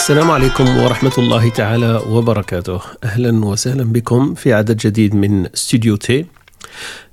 [0.00, 2.80] السلام عليكم ورحمة الله تعالى وبركاته.
[3.04, 6.26] أهلا وسهلا بكم في عدد جديد من استوديو تي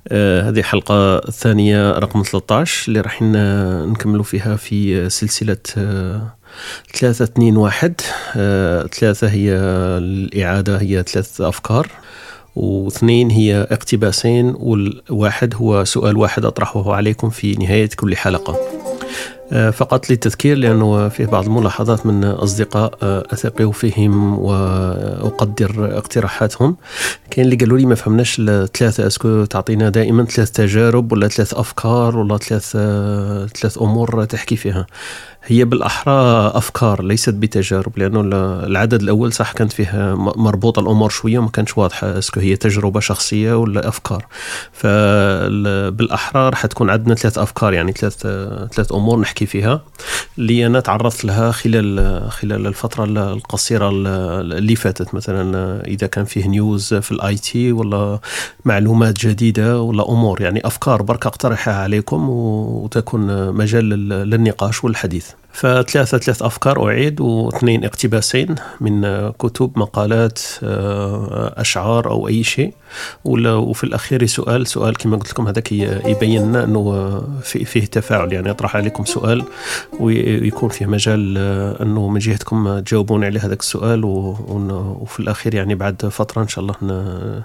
[0.08, 3.22] آه هذه الحلقة الثانية رقم 13 اللي راح
[3.92, 6.34] نكملوا فيها في سلسلة آه
[6.94, 8.00] ثلاثة اثنين واحد.
[8.36, 9.52] آه ثلاثة هي
[9.98, 11.88] الإعادة هي ثلاث أفكار.
[12.56, 18.58] واثنين هي اقتباسين والواحد هو سؤال واحد أطرحه عليكم في نهاية كل حلقة.
[19.52, 26.76] فقط للتذكير لأنه فيه بعض الملاحظات من أصدقاء آه، أثق فيهم وأقدر اقتراحاتهم.
[27.30, 31.54] كاين اللي قالوا لي ما فهمناش الثلاثة est-ce que تعطينا دائما ثلاث تجارب ولا ثلاث
[31.54, 34.86] أفكار ولا ثلاث آه، ثلاث أمور تحكي فيها.
[35.44, 36.12] هي بالأحرى
[36.54, 38.20] أفكار ليست بتجارب لأنه
[38.66, 43.00] العدد الأول صح كانت فيه مربوطة الأمور شوية وما كانش واضحة est-ce que هي تجربة
[43.00, 44.26] شخصية ولا أفكار.
[44.72, 48.16] فبالاحرى راح تكون عندنا ثلاث أفكار يعني ثلاث
[48.72, 49.82] ثلاث أمور نحكي فيها.
[50.38, 56.94] اللي أنا تعرضت لها خلال خلال الفترة القصيرة اللي فاتت مثلا إذا كان فيه news
[56.94, 58.18] في ال IT ولا
[58.64, 65.27] معلومات جديدة ولا أمور يعني أفكار برك أقترحها عليكم وتكون مجال للنقاش والحديث.
[65.28, 65.47] Peace.
[65.58, 72.74] فثلاثة ثلاث أفكار أعيد واثنين اقتباسين من كتب مقالات آه، أشعار أو أي شيء.
[73.24, 78.32] وفي الأخير سؤال سؤال كما قلت لكم هذاك يبين لنا أنه فيه تفاعل.
[78.32, 79.44] يعني أطرح عليكم سؤال
[80.00, 84.04] ويكون فيه مجال آه، أنه من جهتكم تجاوبون على هذاك السؤال.
[84.04, 87.44] وفي الأخير يعني بعد فترة إن شاء الله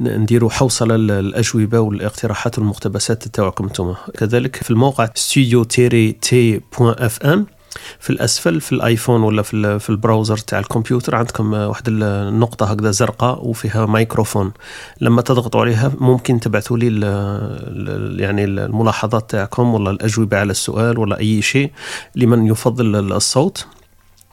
[0.00, 7.43] نديروا حوصلة الأجوبة والاقتراحات والمقتبسات تاعكم أنتم كذلك في الموقع studio t.fm
[8.00, 12.66] في الأسفل في ال iPhone ولا في في ال browser تاع الكمبيوتر عندكم واحد النقطه
[12.66, 14.52] هكذا زرقاء وفيها مايكروفون.
[15.00, 16.86] لما تضغطوا عليها ممكن تبعثوا لي
[18.22, 21.70] يعني الملاحظات تاعكم ولا الأجوبة على السؤال ولا أي شيء.
[22.16, 23.66] لمن يفضل الصوت.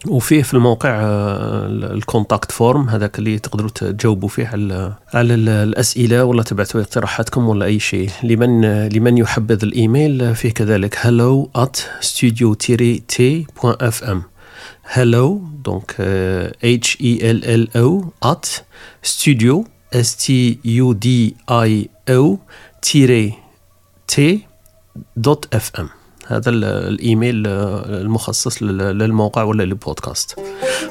[0.07, 6.23] وفيه في الموقع آه، ال contact form هذاك اللي تقدروا تجاوبوا فيه على على الأسئلة
[6.23, 8.09] ولا تبعثوا اقتراحاتكم ولا أي شيء.
[8.23, 14.17] لمن لمن يحبذ الإيميل فيه كذلك hello at studio t.fm
[14.95, 15.27] hello
[15.67, 15.87] donc
[16.83, 17.87] h e l l o
[18.31, 18.45] at
[19.03, 22.37] studio s t u d i o
[22.81, 24.47] t
[25.27, 30.39] dot fm هذا الإيميل المخصص للموقع ولا للبودكاست.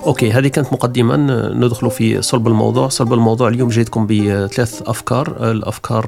[0.07, 1.17] OK هذه كانت مقدمه
[1.53, 2.89] ندخل في صلب الموضوع.
[2.89, 5.51] صلب الموضوع اليوم جيتكم بثلاث أفكار.
[5.51, 6.05] الأفكار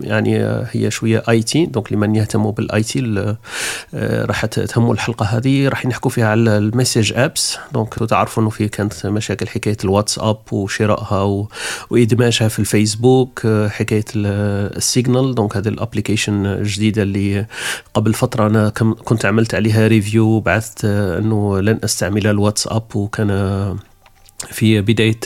[0.00, 0.38] يعني
[0.70, 3.34] هي شوية IT donc لمن يهتموا بال IT
[3.94, 5.68] راح تهموا الحلقة هذه.
[5.68, 7.58] راح نحكوا فيها على ال message apps.
[7.72, 11.46] donc تعرفوا إنه في كانت مشاكل حكاية الواتساب وشرائها
[11.90, 15.34] وإدماجها في الفيسبوك حكاية ال Signal.
[15.34, 17.46] donc هذه ال application الجديدة اللي
[17.94, 18.68] قبل فترة أنا
[19.04, 23.30] كنت عملت عليها review وبعثت إنه لن أستعمل الواتساب وكان
[24.46, 25.20] في بداية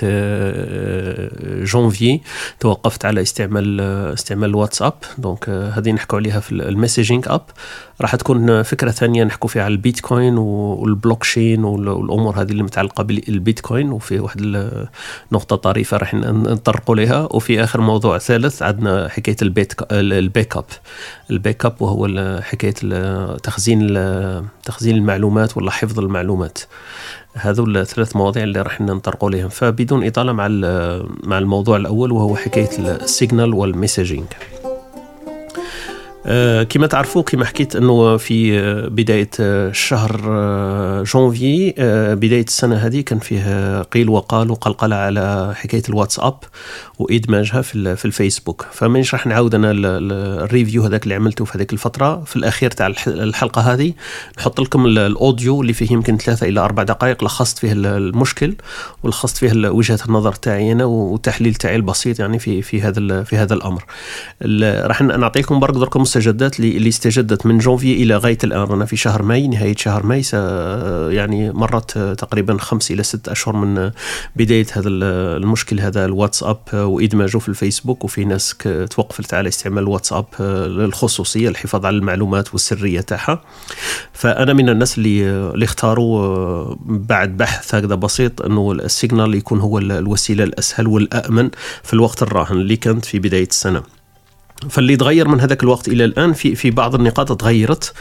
[1.65, 2.21] جونفي
[2.61, 3.81] توقفت على استعمال
[4.15, 7.43] استعمال الواتساب donc هذه نحكوا عليها في ال messaging app.
[8.01, 14.19] راح تكون فكرة ثانية نحكوا فيها على البيتكوين والبلوكشين والأمور هذه اللي متعلقة بالبيتكوين وفي
[14.21, 14.41] واحد
[15.33, 17.29] النقطة طريفة راح نطرقوا لها.
[17.31, 19.37] وفي آخر موضوع ثالث عندنا حكاية
[19.93, 20.65] ال backup
[21.33, 22.75] ال backup وهو حكاية
[23.37, 23.79] تخزين
[24.65, 26.59] تخزين المعلومات ولا حفظ المعلومات.
[27.35, 30.49] هذول الثلاث مواضيع اللي راح ننطرقوا لهم فبدون إطالة مع
[31.23, 34.62] مع الموضوع الأول وهو حكاية ال Signal وال messaging آه،
[36.65, 40.13] كما تعرفوا كما حكيت إنه في آه، بداية آه، شهر
[41.03, 41.75] جونفي
[42.17, 46.39] بداية السنة هذه كان فيه قيل وقال وقلقلة على حكاية الواتساب
[46.99, 48.67] وادماجها في في الفيسبوك.
[48.73, 52.87] فمانيش راح نعاود أنا ال review هذاك اللي عملته في هذيك الفترة في الأخير تاع
[53.07, 53.93] الحلقة هذه.
[54.39, 58.55] نحط لكم ال audio اللي فيه يمكن ثلاثة إلى أربع دقائق لخصت فيه المشكل
[59.03, 63.55] ولخصت فيه وجهة النظر تاعي أنا والتحليل تاعي البسيط يعني في في هذا في هذا
[63.55, 63.85] الأمر.
[64.87, 68.61] راح نعطيكم برك درك المستجدات اللي استجدت من جونفي إلى غاية الآن.
[68.61, 70.23] رانا في شهر ماي نهاية شهر ماي
[71.17, 73.91] يعني مرت تقريبا خمس إلى ست أشهر من
[74.37, 78.55] بداية هذا المشكل هذا الواتساب وادماجه في الفيسبوك وفي ناس
[78.91, 80.25] توقفت على استعمال الواتساب
[80.67, 83.43] للخصوصيه الحفاظ على المعلومات والسرية تاعها.
[84.13, 89.79] فأنا من الناس اللي اللي اختاروا بعد بحث هكذا بسيط إنه ال Signal يكون هو
[89.79, 91.51] الوسيلة الأسهل والامن
[91.83, 94.02] في الوقت الراهن اللي كانت في بداية السنة.
[94.71, 97.93] فاللي تغير من هذاك الوقت إلى الآن في في بعض النقاط تغيرت.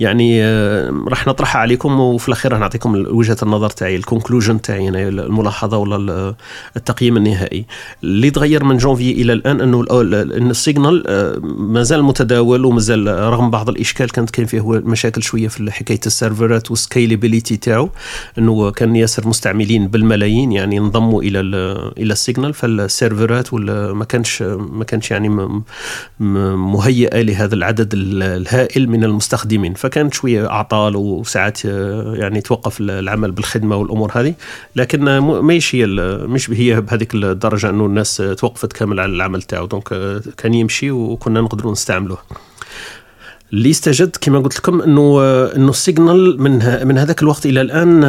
[0.00, 4.84] يعني آه، راح نطرحها عليكم وفي الأخير راح نعطيكم وجهة النظر تاعي ال conclusion تاعي
[4.84, 6.34] يعني الملاحظة ولا
[6.76, 7.66] التقييم النهائي.
[8.04, 13.50] اللي تغير من جونفي إلى الآن أنه إن ال Signal آه، مازال متداول ومازال رغم
[13.50, 17.90] بعض الإشكال كانت كاين فيه مشاكل شوية في حكاية السيرفرات وال scalability تاعو
[18.38, 21.40] أنه كان ياسر مستعملين بالملايين يعني انضموا إلى
[21.98, 25.62] إلى ال Signal فالسيرفرات ما كانش ما كانش يعني
[26.20, 29.74] مهيئة لهذا العدد الهائل من المستخدمين.
[29.74, 34.34] فكانت شوية أعطال وساعات آه، يعني توقف العمل بالخدمة والأمور هذه.
[34.76, 35.86] لكن ماهيش هي
[36.26, 39.66] مش هي بهذيك الدرجة أنه الناس توقفت كامل على العمل تاعو.
[39.66, 42.18] donc آه، كان يمشي وكنا نقدروا نستعملوه.
[43.52, 47.60] اللي استجد كما قلت لكم أنه آه، أنه ال Signal من من هذاك الوقت إلى
[47.60, 48.04] الآن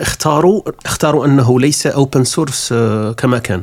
[0.00, 2.74] اختاروا اختاروا أنه ليس open source
[3.16, 3.62] كما كان.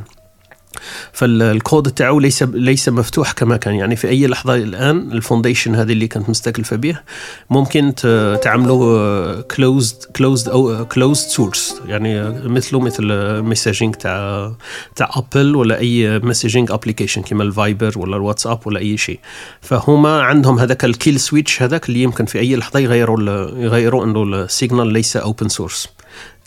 [1.14, 3.76] فالكود تاعو ليس ليس مفتوح كما كان.
[3.76, 7.00] يعني في أي لحظة الآن ال foundation هذه اللي كانت مستكلفه به
[7.50, 7.96] ممكن
[8.42, 13.04] تعملوا closed closed أو closed source يعني مثله مثل
[13.42, 14.52] messaging تاع
[14.96, 19.20] تاع Apple ولا أي messaging application كما ال Viber ولا الواتساب ولا أي شيء.
[19.62, 23.20] فهما عندهم هذاك ال kill switch هذاك اللي يمكن في أي لحظة يغيروا
[23.58, 25.88] يغيروا إنه ال Signal ليس open source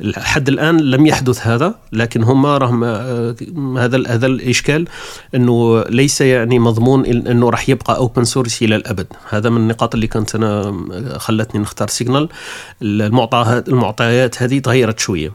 [0.01, 3.35] لحد الآن لم يحدث هذا لكن هم آه،
[3.79, 4.89] هذا هذا الإشكال
[5.35, 9.07] أنه ليس يعني مضمون أنه راح يبقى open source إلى الأبد.
[9.29, 10.73] هذا من النقاط اللي كنت أنا
[11.19, 12.29] خلتني نختار Signal
[12.83, 15.33] المعطيات هذه تغيرت شوية.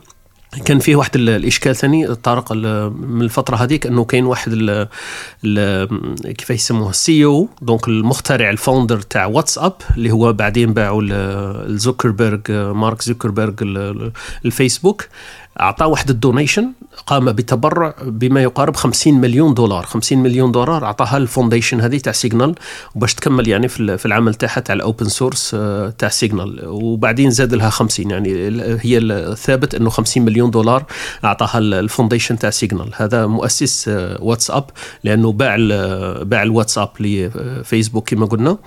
[0.66, 2.52] كان فيه واحد الإشكال ثاني طارق
[2.92, 4.88] من الفترة هذيك أنه كاين واحد ال
[5.46, 11.02] ال كيف يسموه ال CEO donc المخترع ال founder تاع واتساب اللي هو بعدين باعوا
[11.68, 13.64] لزوكربيرج مارك زوكربيرج
[14.46, 15.06] الفيسبوك.
[15.60, 16.72] أعطى واحد ال donation
[17.08, 19.86] قام بتبرع بما يقارب 50 مليون دولار.
[19.86, 22.56] 50 مليون دولار أعطاها ال foundation هذه تاع Signal
[22.96, 25.56] وباش تكمل يعني في العمل تاعها تاع ال open source
[25.98, 26.62] تاع Signal.
[26.66, 28.30] وبعدين زاد لها 50 يعني
[28.82, 30.86] هي الثابت إنه 50 مليون دولار
[31.24, 32.90] أعطاها ال foundation تاع Signal.
[32.96, 33.88] هذا مؤسس
[34.20, 34.74] واتساب آه،
[35.04, 35.56] لأنه باع
[36.24, 38.58] باع ال WhatsApp ل Facebook كما قلنا.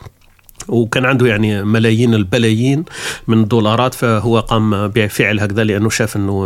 [0.70, 2.84] وكان عنده يعني ملايين البلايين
[3.28, 6.44] من الدولارات فهو قام بفعل هكذا لأنه شاف إنه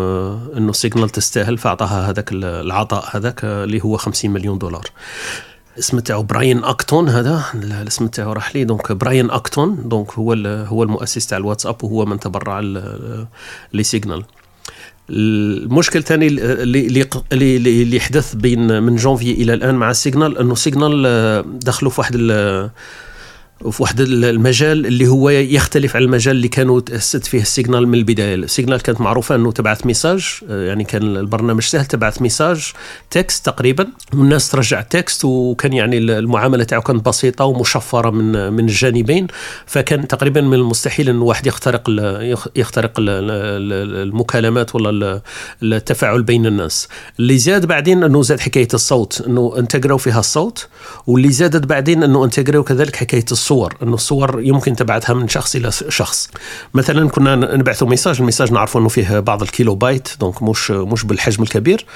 [0.56, 4.84] إنه Signal تستاهل فأعطاها هذاك العطاء هذاك اللي هو 50 مليون دولار.
[5.78, 8.64] اسم تاعو براين أكتون هذا الاسم تاعو راح لي.
[8.64, 10.32] donc براين أكتون donc هو
[10.68, 12.62] هو المؤسس تاع الواتساب وهو من تبرع
[13.72, 14.24] ل Signal
[15.10, 21.58] المشكل الثاني اللي اللي اللي حدث بين من جونفي إلى الآن مع Signal إنه Signal
[21.58, 22.16] دخلوا في واحد
[23.70, 27.94] في واحد المجال اللي هو يختلف عن المجال اللي كانوا تأسست فيه ال Signal من
[27.94, 32.72] البداية، ال Signal كانت معروفة أنه تبعث message يعني كان البرنامج سهل تبعث message
[33.10, 39.26] texte تقريبا والناس ترجع texte وكان يعني المعاملة تاعو كانت بسيطة ومشفرة من من الجانبين
[39.66, 41.82] فكان تقريبا من المستحيل إنه واحد يخترق
[42.56, 45.20] يخترق المكالمات ولا
[45.62, 46.88] التفاعل بين الناس.
[47.18, 50.68] اللي زاد بعدين إنه زاد حكاية الصوت إنه intégrer وا فيها الصوت
[51.06, 55.28] واللي زادت بعدين إنه intégrer وا كذلك حكاية الصوت الصور إنه الصور يمكن تبعثها من
[55.28, 56.30] شخص إلى شخص.
[56.74, 61.04] مثلا كنا نبعثوا message ال message نعرفوا إنه فيه بعض الكيلو بايت donc مش مش
[61.04, 61.86] بالحجم الكبير.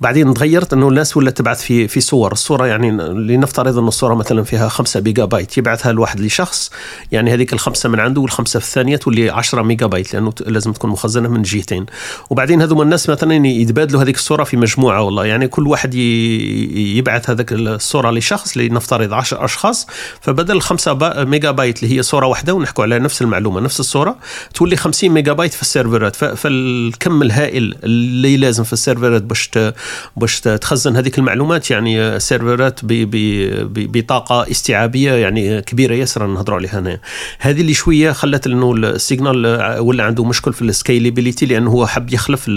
[0.00, 2.32] بعدين تغيرت إنه الناس ولا تبعث في في صور.
[2.32, 6.70] الصورة يعني لنفترض إنه الصورة مثلا فيها 5 ميجا بايت يبعثها الواحد لشخص.
[7.12, 11.28] يعني هذيك الخمسة من عنده والخمسة الثانية تولي 10 ميجا بايت لأنه لازم تكون مخزنة
[11.28, 11.86] من جهتين.
[12.30, 15.26] وبعدين هذوما الناس مثلا يتبادلوا هذيك الصورة في مجموعة والله.
[15.26, 19.86] يعني كل واحد يبعث هذاك الصورة لشخص لنفترض 10 أشخاص.
[20.20, 20.60] فبدل
[21.04, 24.16] ميجا بايت اللي هي صورة واحدة ونحكوا على نفس المعلومة نفس الصورة.
[24.54, 26.16] تولي 50 ميجا بايت في السيرفرات.
[26.16, 29.50] فالكم الهائل اللي لازم في السيرفرات باش
[30.16, 31.70] باش تخزن هذيك المعلومات.
[31.70, 36.98] يعني سيرفرات بطاقة استيعابية يعني كبيرة ياسر نهضروا عليها هنا
[37.38, 39.46] هذه اللي شوية خلت إنه ال Signal
[39.80, 42.50] ولا عنده مشكل في ال scalability لأنه هو حب يخلف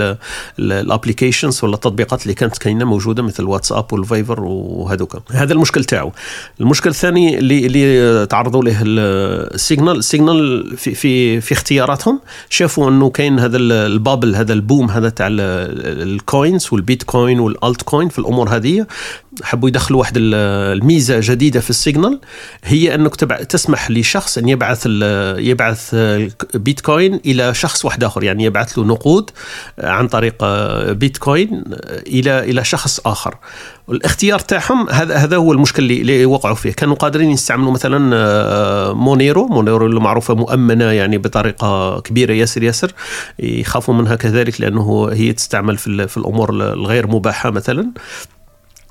[0.59, 5.17] ال applications ولا التطبيقات اللي كانت كاينة موجودة مثل WhatsApp وال Viber وهذوك.
[5.31, 6.11] هذا المشكل تاعو.
[6.61, 12.19] المشكل الثاني اللي اللي تعرضوا له ال Signal ال Signal في في في اختياراتهم.
[12.49, 17.81] شافوا أنه كاين هذا ال bubble هذا ال boom هذا تاع ال coins والبيتكوين وال
[17.81, 18.85] altcoin في الأمور هذه.
[19.43, 22.19] حبوا يدخلوا واحد الميزة جديدة في ال Signal.
[22.63, 24.85] هي أنك تسمح لشخص أن يبعث
[25.37, 25.95] يبعث
[26.53, 28.23] بيتكوين إلى شخص واحد آخر.
[28.23, 29.29] يعني يبعث له نقود
[29.79, 30.45] عن طريق
[30.91, 31.63] بيتكوين
[32.07, 33.35] إلى إلى شخص آخر.
[33.91, 36.71] الاختيار تاعهم هذا هذا هو المشكل اللي, اللي وقعوا فيه.
[36.71, 39.47] كانوا قادرين يستعملوا مثلا آه، Monero.
[39.47, 42.91] Monero اللي معروفة مؤمنة يعني بطريقة كبيرة ياسر ياسر.
[43.39, 47.91] يخافوا منها كذلك لأنه هي تستعمل في, في الأمور الغير مباحة مثلا.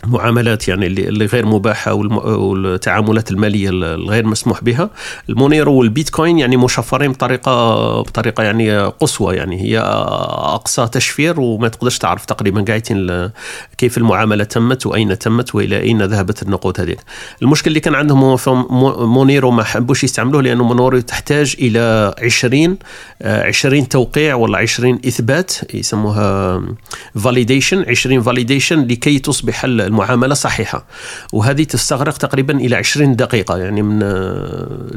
[0.04, 4.90] المعاملات يعني اللي غير مباحة والتعاملات المالية الغير مسموح بها.
[5.28, 9.60] ال Monero والبيتكوين يعني مشفرين بطريقه بطريقة يعني قصوى يعني.
[9.62, 13.30] هي أقصى تشفير وما تقدرش تعرف تقريبا قاعدين
[13.78, 16.98] كيف المعاملة تمت وأين تمت وإلى أين ذهبت النقود هذيك
[17.42, 18.36] المشكل اللي كان عندهم
[18.98, 22.78] Monero ما حبوش يستعملوه لأنه Monero تحتاج إلى 20
[23.22, 26.62] 20 توقيع ولا 20 إثبات يسموها
[27.24, 30.86] validation 20 validation لكي تصبح المعاملة صحيحة.
[31.32, 33.58] وهذه تستغرق تقريبا إلى 20 دقيقة.
[33.58, 34.02] يعني من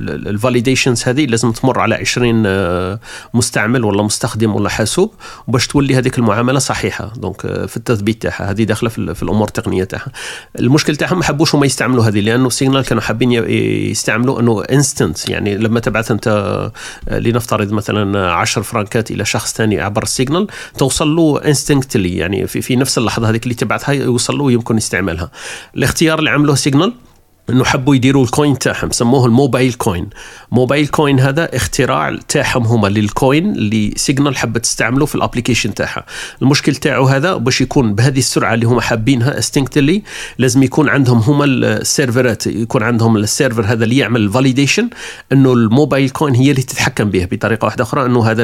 [0.07, 2.99] ال validations هذه لازم تمر على 20 آه،
[3.33, 5.13] مستعمل ولا مستخدم ولا حاسوب
[5.47, 7.13] باش تولي هذيك المعاملة صحيحة.
[7.15, 8.51] donc آه، في التثبيت تاعها.
[8.51, 10.11] هذه داخلة في الأمور التقنية تاعها.
[10.59, 15.57] المشكل تاعهم ما حبوش هما يستعملوا هذه لأنه Signal كانوا حابين يستعملوا إنه instant يعني
[15.57, 21.15] لما تبعث أنت آه، لنفترض مثلا 10 فرانكات إلى شخص ثاني عبر ال Signal توصل
[21.15, 25.31] له instantly يعني في, في نفس اللحظة هذيك اللي تبعثها يوصل له يمكن استعمالها
[25.77, 26.93] الاختيار اللي عملوه Signal
[27.49, 33.10] إنه حبوا يديروا ال coin تاعهم سموه ال MobileCoin MobileCoin هذا اختراع تاعهم هما لل
[33.10, 36.05] coin اللي Signal حبت تستعمله في ال application تاعها.
[36.41, 40.03] المشكل تاعو هذا باش يكون بهذه السرعة اللي هما حابينها instantly
[40.37, 44.89] لازم يكون عندهم هما السيرفرات يكون عندهم ال server هذا اللي يعمل ال validation
[45.31, 48.43] إنه ال MobileCoin هي اللي تتحكم به بطريقة واحدة أخرى إنه هذا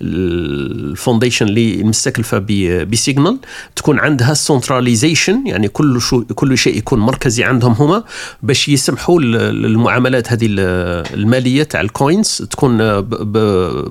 [0.00, 2.38] ال foundation اللي مستكلفة
[2.84, 3.38] ب Signal
[3.76, 8.04] تكون عندها centralization يعني كل شو كل شيء يكون مركزي عندهم هما
[8.42, 12.78] باش يسمحوا المعاملات هذه المالية تاع ال coins تكون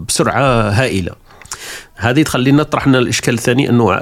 [0.05, 1.26] بسرعة هائلة.
[1.97, 3.93] هذه تخلينا طرحنا الإشكال الثاني أنه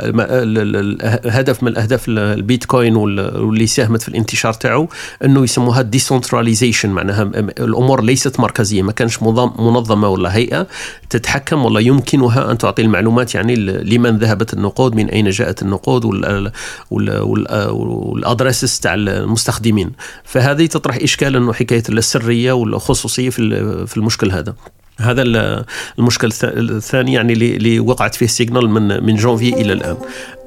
[1.26, 4.90] هدف من الأهداف البيتكوين واللي ساهمت في الانتشار تاعو
[5.26, 7.24] أنه يسموها decentralization معناها
[7.60, 10.68] الأمور ليست مركزية ما كانش منظمة ولا هيئة
[11.10, 16.06] تتحكم ولا يمكنها أن تعطي المعلومات يعني لمن ذهبت النقود من أين جاءت النقود
[16.92, 19.92] وال addresses تاع المستخدمين.
[20.24, 24.54] فهذه تطرح إشكال أنه حكاية السرية والخصوصية في المشكل هذا.
[25.00, 25.22] هذا
[26.00, 29.98] المشكل الثاني يعني اللي وقعت فيه Signal من من جونفي إلى الآن.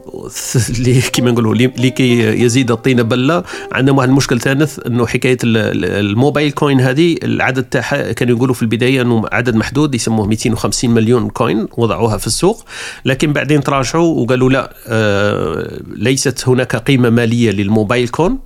[0.78, 6.80] اللي كما نقولوا لكي يزيد الطين بلة عندنا واحد المشكل ثالث إنه حكاية ال MobileCoin
[6.80, 12.16] هذه العدد تاعها كانوا يقولوا في البداية إنه عدد محدود يسموه 250 مليون coin وضعوها
[12.16, 12.64] في السوق.
[13.04, 18.38] لكن بعدين تراجعوا وقالوا لا آه ليست هناك قيمة مالية لل MobileCoin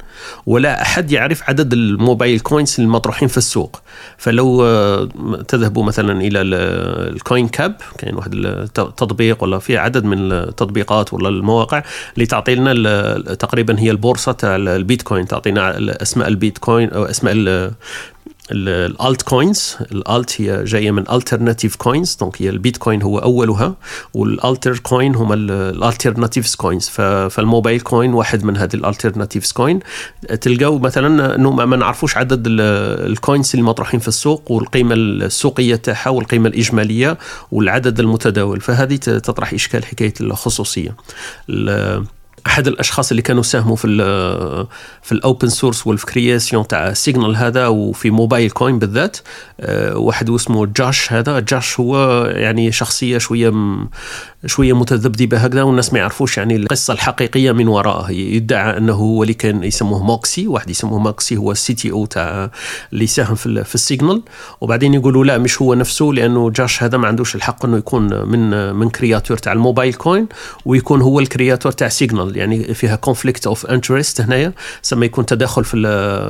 [0.46, 3.80] ولا أحد يعرف عدد ال MobileCoins المطروحين في السوق.
[4.18, 5.08] فلو آه
[5.48, 11.82] تذهبوا مثلا إلى ال CoinCap كاين واحد التطبيق ولا في عدد من التطبيقات ولا المواقع
[12.14, 17.34] اللي تعطي لنا تقريبا هي البورصة تاع البيتكوين تعطينا اسماء البيتكوين أو اسماء
[18.50, 23.74] ال altcoins ال alt هي جاية من alternative coins donc هي البيتكوين هو أولها
[24.14, 29.80] وال altercoin هما ال alternatives coins فال MobileCoin واحد من هذه ال alternatives coin
[30.40, 36.10] تلقاو مثلا انه ما نعرفوش عدد ال coins اللي مطروحين في السوق والقيمة السوقية تاعها
[36.10, 37.18] والقيمة الإجمالية
[37.52, 38.60] والعدد المتداول.
[38.60, 40.96] فهذه تطرح إشكال حكاية الخصوصية.
[42.46, 43.98] أحد الأشخاص اللي كانوا ساهموا في ال
[45.02, 49.16] في ال open source وال création تاع Signal هذا وفي MobileCoin بالذات.
[49.60, 51.40] آه، واحد اسمه Josh هذا.
[51.40, 53.52] Josh هو يعني شخصية شوية
[54.46, 58.10] شوية متذبذبة هكذا والناس ما يعرفوش يعني القصة الحقيقية من وراءه.
[58.10, 62.50] يدعى أنه هو اللي كان يسموه Moxie واحد يسموه Moxie هو ال CTO تاع
[62.92, 64.22] اللي ساهم في, في ال Signal
[64.60, 68.74] وبعدين يقولوا لا مش هو نفسه لأنه Josh هذا ما عندوش الحق إنه يكون من
[68.74, 70.26] من créateur تاع ال MobileCoin
[70.64, 74.52] ويكون هو ال créateur تاع Signal يعني فيها conflict of interest هنايا
[74.82, 75.76] سما يكون تداخل في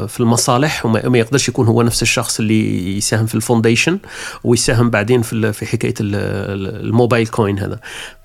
[0.08, 3.98] في المصالح وما يقدرش يكون هو نفس الشخص اللي يساهم في ال foundation
[4.44, 7.80] ويساهم بعدين في في حكاية ال MobileCoin هذا.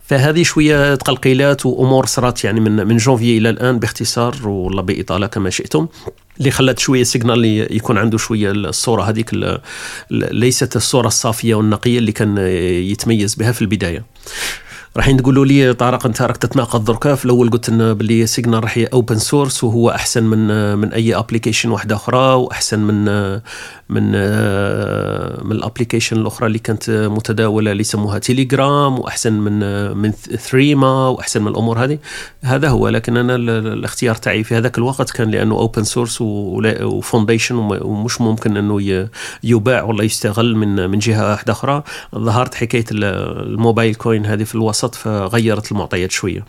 [0.07, 5.49] فهذه شوية تقلقيلات وأمور صارت يعني من من جونفي إلى الآن باختصار ولا بإطالة كما
[5.49, 5.87] شئتم.
[6.39, 7.45] اللي خلت شوية Signal
[7.75, 9.31] يكون عنده شوية الصورة هذيك
[10.11, 12.37] ليست الصورة الصافية والنقية اللي كان
[12.91, 14.03] يتميز بها في البداية.
[14.97, 17.15] راح تقولوا لي طارق أنت راك تتناقض دركا.
[17.15, 21.69] في الأول قلت لنا باللي Signal راح open source وهو أحسن من من أي application
[21.69, 23.05] واحدة أخرى وأحسن من
[23.89, 24.11] من
[25.47, 29.59] من ال application الأخرى اللي كانت متداولة اللي يسموها تيليجرام وأحسن من
[29.97, 31.99] من Threema وأحسن من الأمور هذه.
[32.43, 32.89] هذا هو.
[32.89, 38.57] لكن أنا الاختيار تاعي في هذاك الوقت كان لأنه open source و foundation ومش ممكن
[38.57, 39.07] إنه
[39.43, 41.83] يباع ولا يستغل من من جهة واحدة أخرى.
[42.15, 44.86] ظهرت حكاية ال MobileCoin هذه في الوسط.
[44.95, 46.45] فغيرت المعطيات شوية.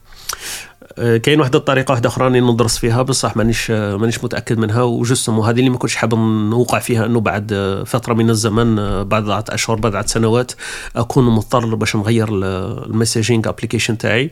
[0.98, 4.82] آه، كاين واحد الطريقة واحدة أخرى راني ندرس فيها بصح مانيش مانيش متأكد منها.
[4.82, 9.50] وجسم وهذه اللي ما كنتش حاب نوقع فيها إنه بعد فترة من الزمن آه، بعد
[9.50, 10.52] أشهر بعد سنوات
[10.96, 14.30] أكون مضطر باش نغير ال messaging application تاعي.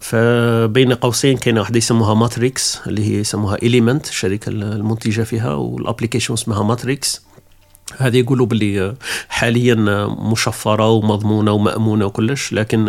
[0.00, 6.34] فبين قوسين كاينة واحدة يسموها Matrix اللي هي يسموها Element الشركة المنتجة فيها وال application
[6.34, 7.23] اسمها Matrix
[7.98, 8.94] هذه يقولوا باللي
[9.28, 9.74] حاليا
[10.32, 12.88] مشفرة ومضمونة ومأمونة وكلش لكن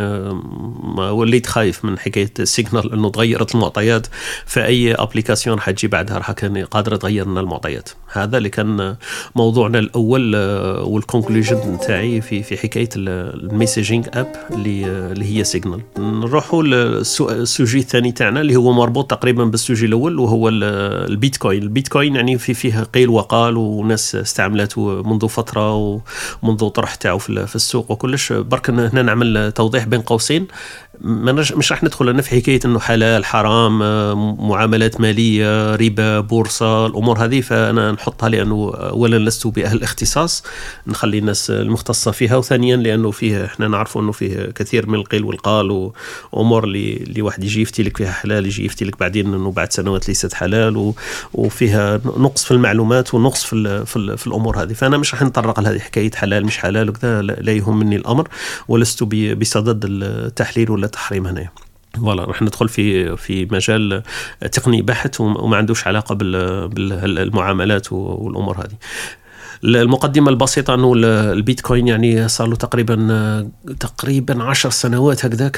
[0.98, 4.08] وليت خايف من حكاية ال Signal إنه تغيرت المعطيات.
[4.46, 7.90] فأي application حتجي بعدها راح كان قادره تغير لنا المعطيات.
[8.12, 8.96] هذا اللي كان
[9.36, 10.36] موضوعنا الأول
[10.82, 16.97] وال conclusion تاعي في في حكاية ال messaging app اللي اللي هي Signal نروحوا لل
[16.97, 21.64] sujet الثاني تاعنا اللي هو مربوط تقريبا بال sujet الأول وهو البيتكوين.
[21.64, 25.76] البيتكوين يعني في فيه قيل وقال وناس استعملته منذ فترة
[26.42, 28.34] ومنذ طرح تاعو في السوق وكلش.
[28.34, 30.48] برك هنا نعمل توضيح بين قوسين.
[31.02, 33.80] مش راح ندخل أنا في حكاية إنه حلال حرام
[34.48, 40.44] معاملات مالية ربا بورصة الأمور هذه فأنا نحطها لأنه اولا لست بأهل الاختصاص
[40.88, 45.92] نخلي الناس المختصة فيها وثانيا لأنه فيه إحنا نعرفوا إنه فيه كثير من القيل والقال
[46.34, 49.74] وأمور اللي اللي واحد يجي يفتي لك فيها حلال يجي يفتي لك بعدين إنه بعد
[49.74, 50.94] سنوات ليست حلال
[51.34, 54.74] وفيها نقص في المعلومات ونقص في في, في الأمور هذه.
[54.74, 58.28] فأنا مش راح نطرق لهذه حكاية حلال مش حلال وكذا لا يهمني الأمر
[58.68, 61.50] ولست بصدد التحليل ولا التحريم هنا.
[61.96, 64.04] فوالا راح ندخل في في مجال
[64.52, 68.76] تقني بحت وما عندوش علاقة بالمعاملات والأمور هذه.
[69.66, 70.94] المقدمة البسيطة أنه
[71.34, 75.58] البيتكوين يعني صار له تقريبا تقريبا 10 سنوات هكذاك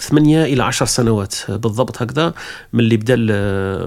[0.00, 2.34] 8 إلى 10 سنوات بالضبط هكذا
[2.72, 3.16] من اللي بدأ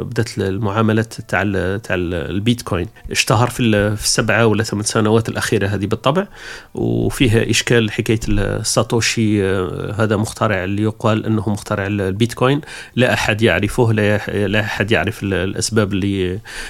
[0.03, 1.43] بدأت المعاملات تاع
[1.77, 2.87] تاع البيتكوين.
[3.11, 6.27] اشتهر في السبعة ولا ثمان سنوات الأخيرة هذه بالطبع.
[6.73, 9.45] وفيها إشكال حكاية الساتوشي
[9.93, 12.61] هذا مخترع اللي يقال أنه مخترع البيتكوين.
[12.95, 15.93] لا أحد يعرفه لا أحد يعرف الأسباب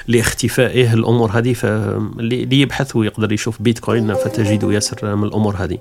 [0.07, 1.53] لاختفائه الأمور هذه.
[1.53, 5.78] فاللي يبحث ويقدر يشوف بيتكوين فتجد ياسر من الأمور هذه.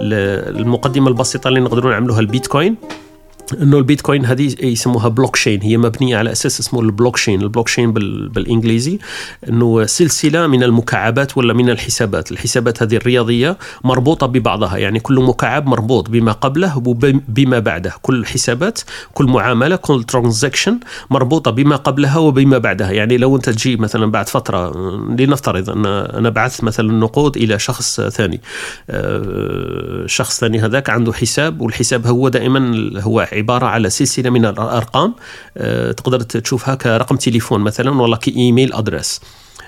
[0.00, 2.76] المقدمة البسيطة اللي نقدروا نعملوها البيتكوين
[3.52, 7.92] إنه البيتكوين هذه يسموها بلوك تشين هي مبنية على أساس اسمه البلوك تشين البلوك تشين
[7.92, 8.98] بالإنجليزي
[9.48, 15.66] إنه سلسلة من المكعبات ولا من الحسابات الحسابات هذه الرياضية مربوطة ببعضها يعني كل مكعب
[15.66, 18.80] مربوط بما قبله وبما بعده كل حسابات
[19.14, 20.80] كل معاملة كل ترانزاكشن
[21.10, 24.72] مربوطة بما قبلها وبما بعدها يعني لو أنت تجي مثلا بعد فترة
[25.18, 28.40] لنفترض أن أنا بعثت مثلا نقود إلى شخص ثاني
[28.90, 35.14] الشخص الثاني هذاك عنده حساب والحساب هو دائما هو عبارة على سلسلة من الأرقام
[35.56, 39.20] آه، تقدر تشوفها كرقم تليفون مثلا ولا كإيميل ادريس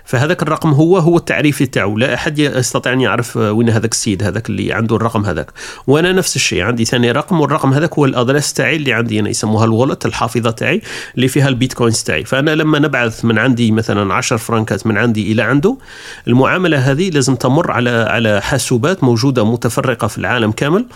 [0.08, 4.48] فهذاك الرقم هو هو التعريفي تاعو لا أحد يستطيع أن يعرف وين هذاك السيد هذاك
[4.48, 5.52] اللي عنده الرقم هذاك.
[5.86, 9.28] وأنا نفس الشيء عندي ثاني رقم والرقم هذاك هو ال address تاعي اللي عندي أنا
[9.28, 10.82] يسموها ال wallet الحافظة تاعي
[11.14, 12.24] اللي فيها البيتكوينز تاعي.
[12.24, 15.76] فأنا لما نبعث من عندي مثلا 10 فرنكات من عندي إلى عنده
[16.26, 20.86] المعاملة هذه لازم تمر على على حاسوبات موجودة متفرقة في العالم كامل.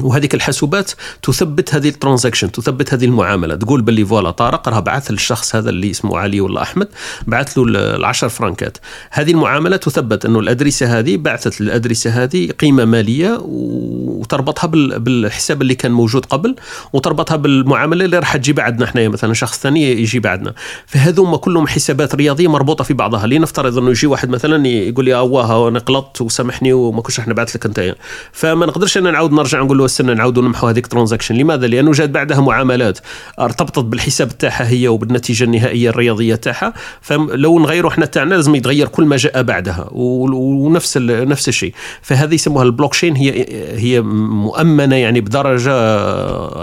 [0.00, 0.90] وهذيك الحاسوبات
[1.22, 3.54] تثبت هذه ال transaction تثبت هذه المعاملة.
[3.54, 6.88] تقول باللي voilà طارق راه بعث للشخص هذا اللي اسمه علي ولا أحمد
[7.26, 8.78] بعث له ال10 فرنكات
[9.10, 14.66] هذه المعاملة تثبت أنه الادريسه هذه بعثت للادريسه هذه قيمة مالية وتربطها
[14.98, 16.56] بالحساب اللي كان موجود قبل
[16.92, 20.54] وتربطها بالمعاملة اللي راح تجي بعدنا إحنا مثلا شخص ثاني يجي بعدنا.
[20.86, 23.26] فهذوما كلهم حسابات رياضية مربوطة في بعضها.
[23.26, 27.56] لنفترض إنه يجي واحد مثلا يقول لي اواه أنا غلطت وسامحني وما كنتش إحنا بعث
[27.56, 27.94] لك أنت.
[28.32, 32.40] فما نقدرش أنا نعاود نرجع نقول استنى نعاودوا نمحوا هذيك ترانزاكشن لماذا؟ لأنه جات بعدها
[32.40, 32.98] معاملات.
[33.40, 36.72] أرتبطت بالحساب تاعها هي وبالنتيجة النهائية الرياضية تاعها.
[37.00, 39.88] فلو نغيروا إحنا تاعنا لازم يتغير كل ما جاء بعدها.
[39.92, 41.74] ونفس نفس الشيء.
[42.02, 43.46] فهذه يسموها البلوك تشين هي
[43.78, 45.74] هي مؤمنة يعني بدرجة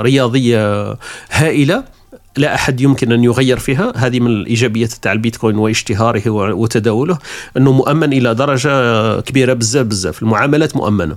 [0.01, 0.97] رياضية
[1.31, 1.83] هائلة.
[2.37, 3.93] لا أحد يمكن أن يغير فيها.
[3.95, 7.17] هذه من الإيجابيات تاع البيتكوين واشتهاره وتداوله.
[7.57, 10.21] أنه مؤمن إلى درجة كبيرة بزاف بزاف.
[10.21, 11.15] المعاملات مؤمنة.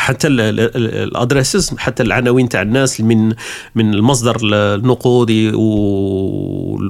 [0.00, 3.28] حتى ال addresses حتى العناوين تاع الناس من
[3.74, 5.52] من المصدر النقودي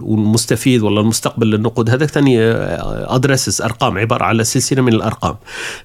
[0.03, 1.91] والمستفيد ولا المستقبل للنقود.
[1.91, 5.37] هذاك ثاني ادريسز أرقام عبارة على سلسلة من الأرقام.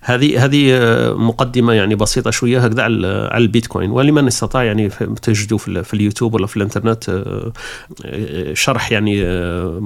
[0.02, 0.80] هذه هذه
[1.18, 3.92] مقدمة يعني بسيطة شوية هكذا على البيتكوين.
[3.92, 4.90] ولمن استطاع يعني
[5.22, 9.80] تجدوا في اليوتيوب ولا في الإنترنت آه، شرح يعني آه،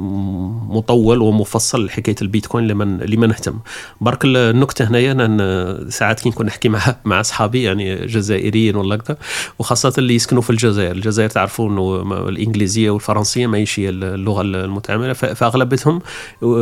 [0.70, 3.60] مطول ومفصل لحكايه البيتكوين لمن لمن اهتم.
[4.02, 9.18] برك النكته هنايا ساعات كي نكون نحكي مع مع أصحابي يعني جزائريين ولا كذا
[9.60, 10.92] وخاصة اللي يسكنوا في الجزائر.
[10.92, 16.02] الجزائر تعرفوا إنه الإنجليزية والفرنسية ماهيش هي اللغة المتعامله فاغلبتهم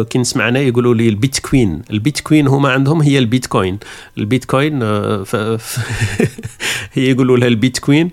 [0.09, 1.81] كي نسمع أنا يقولوا لي البيتكوين.
[1.91, 3.79] البيتكوين هما عندهم هي البيتكوين.
[4.17, 5.25] البيتكوين آه،.
[6.93, 8.11] هي يقولوا لها البيتكوين.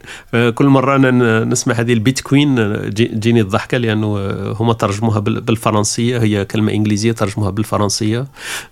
[0.55, 2.55] كل مرة أنا نسمع هذه البيتكوين
[2.95, 6.19] جيني الضحكة لأنه هما ترجموها بالفرنسية.
[6.19, 8.27] هي كلمة إنجليزية ترجموها بالفرنسية.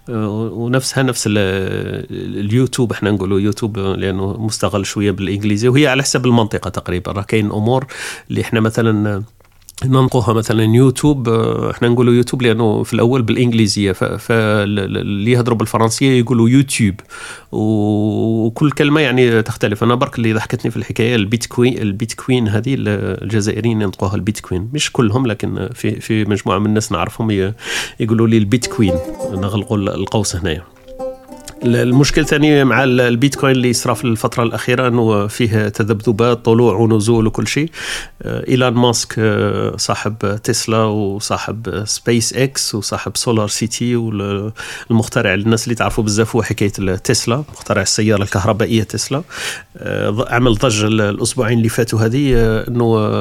[0.08, 3.71] آه، ونفسها نفس اليوتيوب إحنا نقولوا يوتيوب.
[3.78, 7.12] لأنه مستغل شوية بالإنجليزي وهي على حسب المنطقة تقريبا.
[7.12, 7.86] راه كاين أمور
[8.30, 9.22] اللي إحنا مثلا
[9.84, 16.48] ننقوها مثلا يوتيوب آه، إحنا نقولوا يوتيوب لأنه في الأول بالإنجليزية فاللي يهضروا بالفرنسية يقولوا
[16.48, 16.94] يوتيوب.
[17.52, 19.82] وكل كلمة يعني تختلف.
[19.84, 24.68] أنا برك اللي ضحكتني في الحكاية البيتكوين البيتكوين هذه الجزائريين ينطقوها البيتكوين.
[24.72, 27.52] مش كلهم لكن في في مجموعة من الناس نعرفهم
[28.00, 28.94] يقولوا لي البيتكوين.
[29.32, 30.62] نغلقوا القوس هنايا.
[31.64, 37.48] المشكل الثاني مع البيتكوين اللي صرا في الفترة الأخيرة أنه فيه تذبذبات طلوع ونزول وكل
[37.48, 37.70] شيء.
[38.22, 45.74] آه، إيلون ماسك آه، صاحب تسلا وصاحب سبيس إكس وصاحب سولار سيتي والمخترع الناس اللي
[45.74, 49.22] تعرفوا بزاف هو حكاية تسلا مخترع السيارة الكهربائية تسلا.
[49.76, 52.34] آه، عمل ضجة الأسبوعين اللي فاتوا هذه
[52.68, 53.12] أنه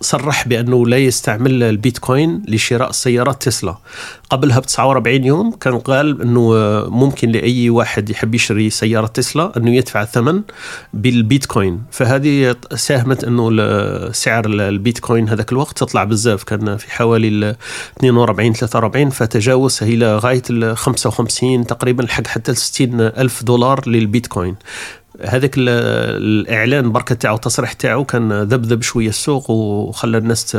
[0.00, 3.76] صرح بأنه لا يستعمل البيتكوين لشراء سيارات تسلا.
[4.30, 6.52] قبلها ب 49 يوم كان قال أنه
[7.02, 10.42] ممكن لأي واحد يحب يشتري سيارة تسلا أنه يدفع الثمن
[10.94, 11.82] بالبيتكوين.
[11.90, 13.50] فهذه ساهمت أنه
[14.12, 16.42] سعر البيتكوين هذاك الوقت تطلع بزاف.
[16.44, 17.56] كان في حوالي
[17.98, 24.56] 42 43 فتجاوز إلى غاية ال 55 تقريبا لحق حتى 60 ألف دولار للبيتكوين.
[25.24, 30.56] هذاك الإعلان بركة تاعو التصريح تاعو كان ذبذب شوية السوق وخلى الناس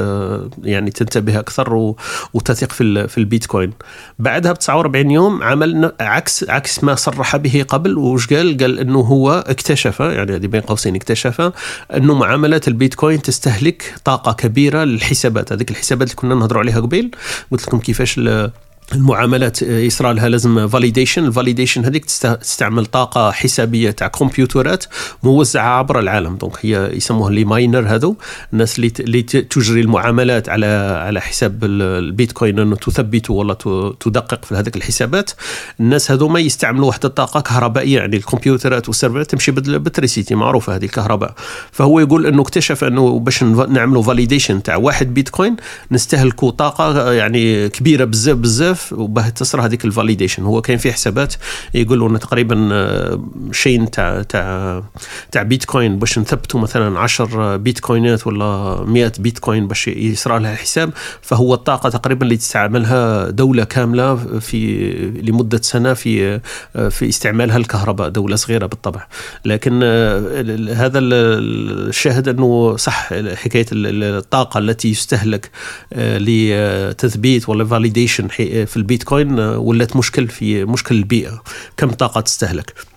[0.64, 1.94] يعني تنتبه أكثر
[2.34, 3.74] وتثق في في البيتكوين.
[4.20, 7.98] بعدها ب 49 يوم عمل عكس عكس ما صرح به قبل.
[7.98, 11.52] وش قال؟ قال إنه هو اكتشف يعني هذه بين قوسين اكتشف
[11.96, 15.54] إنه معاملات البيتكوين تستهلك طاقة كبيرة للحسابات.
[15.54, 17.12] هذيك الحسابات اللي كنا نهضروا عليها قبل
[17.52, 18.20] قلت لكم كيفاش
[18.96, 24.86] المعاملات يصرى لها لازم validation ال validation هذيك تستعمل طاقة حسابية تاع كمبيوترات
[25.24, 26.36] موزعة عبر العالم.
[26.36, 28.16] donc هي يسموها les miners هذو
[28.54, 30.66] الناس اللي اللي تجري المعاملات على
[31.06, 33.54] على حساب البيتكوين إنه تثبت ولا
[34.00, 35.32] تدقق في هذيك الحسابات.
[35.80, 40.86] الناس هذو ما يستعملوا واحد الطاقة كهربائية يعني الكمبيوترات والسيرفرات تمشي بال électricité معروفة هذه
[40.86, 41.34] الكهرباء.
[41.72, 45.56] فهو يقول إنه اكتشف إنه باش نعملوا validation تاع واحد بيتكوين
[45.92, 50.92] نستهلكوا طاقة يعني كبيرة بزاف بزاف بزاف وباه تصرى هذيك ال validation هو كاين فيه
[50.92, 51.34] حسابات
[51.74, 54.84] يقولوا انه تقريبا آه، شين تاع تاع
[55.32, 61.54] تاع بيتكوين باش نثبتوا مثلا 10 بيتكوينات ولا 100 بيتكوين باش يصرى لها حساب فهو
[61.54, 64.92] الطاقة تقريبا اللي تستعملها دولة كاملة في
[65.24, 66.40] لمدة سنة في
[66.76, 69.08] آه، في استعمالها الكهرباء دولة صغيرة بالطبع.
[69.46, 75.50] لكن آه، هذا الشاهد أنه صح حكاية الطاقة التي يستهلك
[75.96, 78.28] لتثبيت ولا validation
[78.66, 81.44] في البيتكوين آه، ولات مشكل في مشكل البيئة.
[81.78, 82.93] كم طاقة تستهلك؟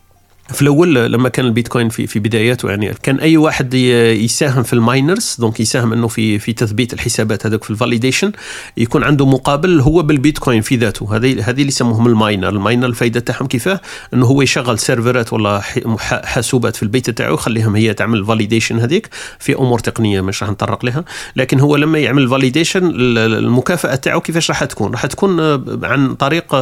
[0.52, 4.81] في الأول لما كان البيتكوين في في بداياته يعني كان أي واحد يساهم في ال
[4.81, 8.32] miners donc يساهم إنه في في تثبيت الحسابات هذوك في ال validation
[8.76, 11.16] يكون عنده مقابل هو بالبيتكوين في ذاته.
[11.16, 12.48] هذه هذه اللي يسموهم ال miner.
[12.48, 13.80] ال miner الفائده تاعهم كيفاه؟
[14.14, 15.60] إنه هو يشغل سيرفرات ولا
[16.00, 20.50] حاسوبات في البيت تاعو يخليهم هي تعمل ال validation هذيك في أمور تقنية مش راح
[20.50, 21.04] نطرق لها.
[21.36, 25.40] لكن هو لما يعمل ال validation المكافأة تاعو كيفاش راح تكون؟ راح تكون
[25.84, 26.56] عن طريق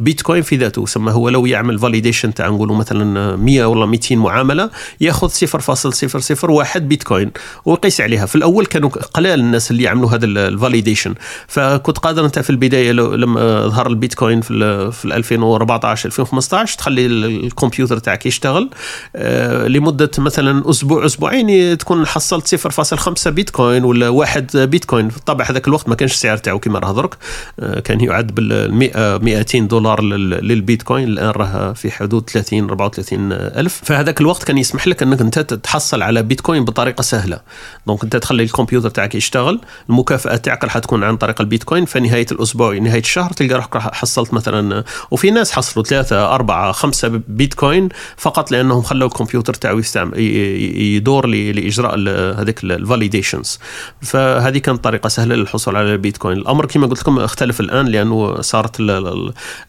[0.00, 4.70] بيتكوين في ذاته سما هو لو يعمل validation تاع نقولوا مثلا 100 ولا 200 معاملة
[5.00, 7.30] ياخذ 0.001 بيتكوين
[7.64, 8.26] ويقيس عليها.
[8.26, 11.14] في الأول كانوا قلال الناس اللي يعملوا هذا ال validation
[11.48, 18.26] فكنت قادر أنت في البداية لما ظهر البيتكوين في في 2014 2015 تخلي الكمبيوتر تاعك
[18.26, 18.70] يشتغل.
[19.16, 25.08] آه، لمدة مثلا أسبوع أسبوعين تكون حصلت 0.5 بيتكوين ولا واحد بيتكوين.
[25.26, 27.14] طبعا هذاك الوقت ما كانش السعر تاعو كما راه درك.
[27.60, 31.08] آه، كان يعد بال 100 200 دولار للبيتكوين.
[31.08, 33.80] الآن راه في حدود 30 34 ألف.
[33.84, 37.40] فهذاك الوقت كان يسمح لك أنك أنت تحصل على بيتكوين بطريقة سهلة.
[37.86, 41.84] دونك أنت تخلي الكمبيوتر تاعك يشتغل المكافأة تاعك راح تكون عن طريق البيتكوين.
[41.84, 47.20] في نهاية الأسبوع نهاية الشهر تلقى روحك حصلت مثلا وفي ناس حصلوا ثلاثة أربعة خمسة
[47.28, 49.82] بيتكوين فقط لأنهم خلوا الكمبيوتر تاعو
[50.16, 51.98] يدور لإجراء
[52.40, 53.58] هذيك ال validations
[54.02, 56.36] فهذه كانت طريقة سهلة للحصول على البيتكوين.
[56.38, 58.76] الأمر كما قلت لكم اختلف الآن لأنه صارت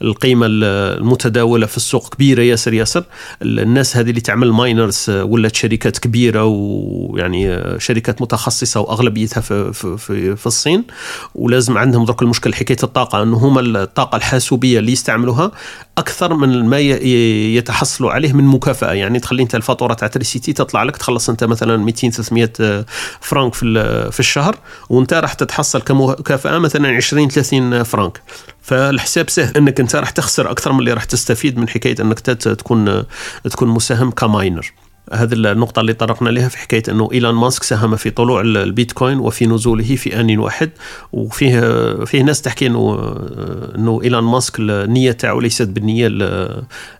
[0.02, 3.04] القيمة المتداولة في السوق كبيرة ياسر ياسر.
[3.42, 9.74] الناس هذه اللي تعمل miners آه، ولات شركات كبيرة ويعني آه، شركات متخصصة وأغلبيتها في
[9.74, 9.98] في
[10.36, 10.84] في, الصين.
[11.36, 15.50] ولازم عندهم ذاك المشكل حكاية الطاقة انه هما الطاقة الحاسوبية اللي يستعملوا
[15.98, 18.94] أكثر من ما يتحصلوا عليه من مكافأة.
[18.94, 22.86] يعني تخلي أنت الفاتورة تاع électricité تطلع لك تخلص أنت مثلا 200 300 آه،
[23.20, 23.66] فرانك في
[24.12, 24.58] في الشهر
[24.90, 28.22] وأنت راح تتحصل كمكافأة مثلا 20 30 فرانك.
[28.66, 29.58] فالحساب سهل.
[29.58, 33.04] إنك أنت راح تخسر أكثر من اللي راح تستفيد من حكاية إنك تكون
[33.44, 34.74] تكون مساهم ك miner.
[35.14, 39.46] هذه النقطة اللي طرقنا لها في حكاية أنه إيلون ماسك ساهم في طلوع البيتكوين وفي
[39.46, 40.70] نزوله في آن واحد.
[41.14, 41.60] وفيه
[42.06, 43.16] فيه ناس تحكي أنه
[43.76, 46.08] أنه إيلون ماسك النية تاعو ليست بالنية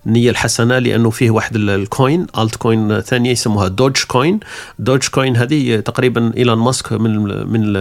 [0.06, 4.40] النية الحسنة لأنه فيه واحد ال coin altcoin ثانية يسموها دوج كوين.
[4.80, 7.16] دوج كوين هذه تقريبا إيلون ماسك من
[7.50, 7.74] من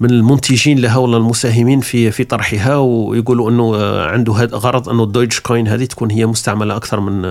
[0.00, 5.40] من المنتجين لها ولا المساهمين في في طرحها ويقولوا إنه عنده هذا غرض إنه الدوج
[5.40, 7.22] كوين هذه تكون هي مستعملة أكثر من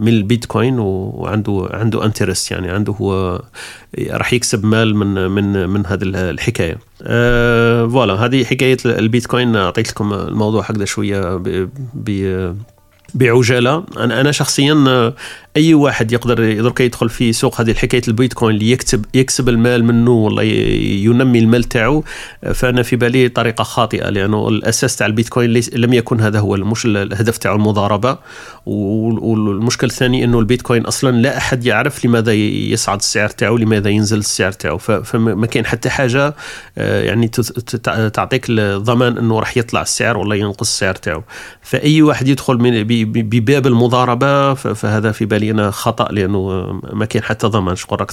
[0.00, 3.40] من البيتكوين وعنده عنده interest يعني عنده هو
[4.10, 6.78] راح يكسب مال من من من هذه الحكاية.
[7.02, 11.36] أه فوالا هذه حكاية البيتكوين أعطيت لكم الموضوع هكذا شوية
[11.94, 12.56] ب
[13.14, 15.12] بعجاله أنا أنا شخصيا
[15.56, 20.10] أي واحد يقدر يقدر يدخل في سوق هذه حكايه البيتكوين اللي يكتب يكسب المال منه
[20.10, 22.04] ولا ينمي المال تاعو
[22.54, 27.38] فأنا في بالي طريقة خاطئة لأنه الأساس تاع البيتكوين لم يكن هذا هو مش الهدف
[27.38, 28.18] تاعو المضاربة.
[28.66, 34.52] والمشكل الثاني إنه البيتكوين أصلا لا أحد يعرف لماذا يصعد السعر تاعو لماذا ينزل السعر
[34.52, 34.78] تاعو.
[34.78, 36.34] فما كاين حتى حاجة
[36.78, 37.28] آه، يعني
[38.14, 41.22] تعطيك الضمان إنه راح يطلع السعر ولا ينقص السعر تاعو.
[41.62, 47.76] فأي واحد يدخل بباب المضاربة فهذا في بالي أنا خطأ لأنه ما كاين حتى ضمان.
[47.76, 48.10] شكون راك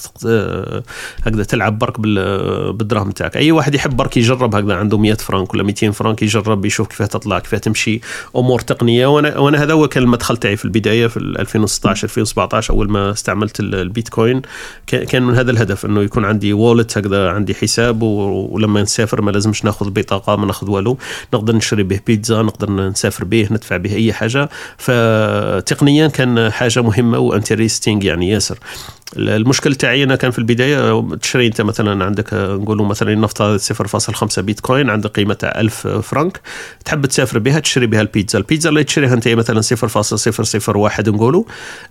[1.24, 3.38] هكذا تلعب برك بالدراهم تاعك.
[3.38, 7.02] أي واحد يحب برك يجرب هكذا عنده 100 فرانك ولا 200 فرانك يجرب يشوف كيف
[7.02, 8.02] تطلع كيف تمشي
[8.36, 9.08] أمور تقنية.
[9.08, 13.60] وأنا وأنا هذا هو كان المدخل تاعي في البداية في 2016 2017 أول ما استعملت
[13.60, 14.42] البيتكوين.
[14.88, 19.66] كان من هذا الهدف إنه يكون عندي wallet هكذا عندي حساب ولما نسافر ما لازمش
[19.66, 20.98] ناخذ بطاقة ما ناخذ والو.
[21.34, 24.50] نقدر نشري به بيتزا نقدر نسافر به ندفع به أي حاجة.
[24.78, 27.20] فتقنيا كان حاجة مهمة.
[27.30, 28.58] و interesting يعني ياسر.
[29.18, 34.90] المشكل تاعي أنا كان في البداية تشري أنت مثلا عندك نقولوا مثلا نفترض 0.5 بيتكوين
[34.90, 36.42] عندك قيمة 1000 فرنك
[36.86, 38.40] تحب تسافر بها تشري بها البيتزا.
[38.40, 41.44] البيتزا اللي تشريها أنت مثلا 0.001 نقولوا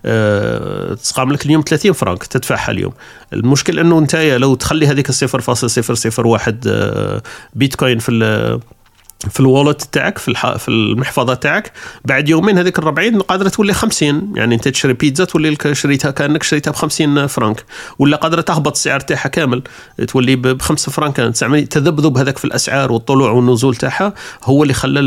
[0.05, 2.93] أه تسقام لك اليوم 30 فرنك تدفعها اليوم.
[3.33, 7.21] المشكل إنه أنت لو تخلي هذيك 0.001 آه،
[7.53, 8.59] بيتكوين في
[9.29, 10.57] في الوالت تاعك في الح...
[10.57, 11.71] في المحفظة تاعك.
[12.05, 16.11] بعد يومين هذيك ال 40 قادرة تولي 50 يعني أنت تشري بيتزا تولي لك شريتها
[16.11, 17.65] كأنك شريتها ب 50 فرنك
[17.99, 19.63] ولا قادرة تهبط السعر تاعها كامل.
[20.07, 21.15] تولي ب 5 فرنك
[21.69, 24.99] تذبذب هذاك في الأسعار والطلوع والنزول تاعها هو اللي خلى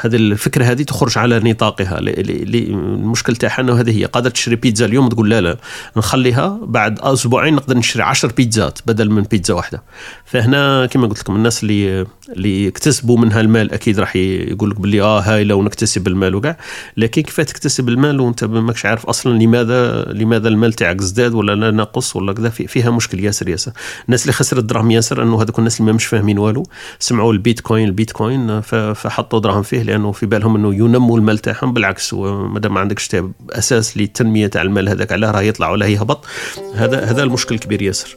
[0.00, 1.98] هذه الفكرة هذه تخرج على نطاقها.
[2.00, 4.04] المشكل تاعها إنه هذه هي.
[4.04, 5.56] قادرة تشري بيتزا اليوم تقول لا لا
[5.96, 9.82] نخليها بعد أسبوعين نقدر نشري 10 بيتزات بدل من بيتزا واحدة.
[10.24, 15.02] فهنا كما قلت لكم الناس اللي اللي اكتسبوا منها المال أكيد راح يقول لك باللي
[15.02, 16.56] آه هاي لو نكتسب المال وكاع
[16.96, 21.70] لكن كيف تكتسب المال وانت ماكش عارف أصلا لماذا لماذا المال تاعك زداد ولا لا
[21.70, 23.72] نقص ولا كذا؟ فيها مشكل ياسر ياسر.
[24.06, 26.62] الناس اللي خسرت دراهم ياسر إنه هذوك الناس اللي ما مش فاهمين والو
[26.98, 32.60] سمعوا البيتكوين البيتكوين فحطوا دراهم فيه لأنه في بالهم إنه ينموا المال تاعهم بالعكس ما
[32.68, 33.16] ما عندكش
[33.50, 36.26] أساس للتنميه تاع المال هذاك علاه راه يطلع ولا يهبط
[36.74, 38.16] هذا هذا المشكل الكبير ياسر.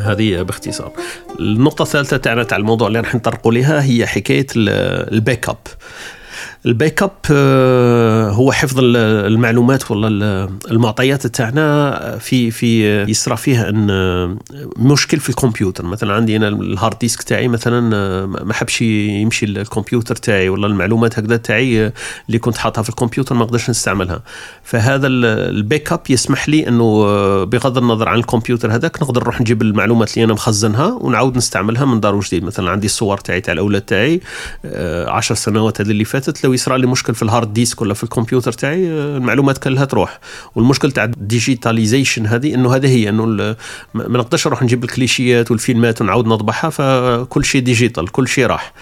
[0.00, 0.92] هذه باختصار.
[1.40, 5.56] النقطة الثالثة تاعنا تاع الموضوع اللي راح نطرقوا لها هي حكاية ال backup.
[6.66, 14.36] ال backup آه، هو حفظ المعلومات ولا المعطيات تاعنا في في يصرى فيها إن آه،
[14.76, 15.86] مشكل في الكمبيوتر.
[15.86, 20.66] مثلا عندي أنا ال hard disk تاعي مثلا آه، ما حبش يمشي الكمبيوتر تاعي ولا
[20.66, 21.92] المعلومات هكذا تاعي
[22.28, 24.22] اللي كنت حاطها في الكمبيوتر ما نقدرش نستعملها.
[24.62, 27.04] فهذا ال backup يسمح لي إنه
[27.44, 32.00] بغض النظر عن الكمبيوتر هذاك نقدر نروح نجيب المعلومات اللي أنا مخزنها ونعاود نستعملها من
[32.00, 32.44] دار وجديد.
[32.44, 34.20] مثلا عندي الصور تاعي تاع الأولاد تاعي
[34.64, 38.04] 10 سنوات هذه اللي فاتت لو يصرى لي مشكل في ال hard disk ولا في
[38.04, 40.20] الكمبيوتر تاعي المعلومات كلها تروح.
[40.54, 43.26] والمشكل تاع ال digitalization هذه إنه هذه هي إنه
[43.94, 48.72] ما نقدرش نروح نجيب الكليشيات والفيلمات ونعاود نطبعها فكل شيء digital كل شيء راح.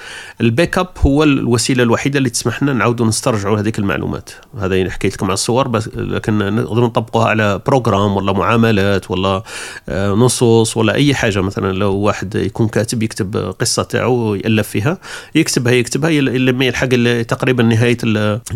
[0.41, 4.31] ال backup هو الوسيلة الوحيدة اللي تسمح لنا نعاودوا نسترجعوا هذيك المعلومات.
[4.61, 9.43] هذا حكيت لكم على الصور بس لكن نقدر نطبقوها على program ولا معاملات ولا
[9.89, 11.41] آه، نصوص ولا أي حاجة.
[11.41, 14.99] مثلا لو واحد يكون كاتب يكتب قصة تاعو يألف فيها
[15.35, 16.89] يكتبها يكتبها لما يلحق
[17.23, 17.97] تقريبا نهاية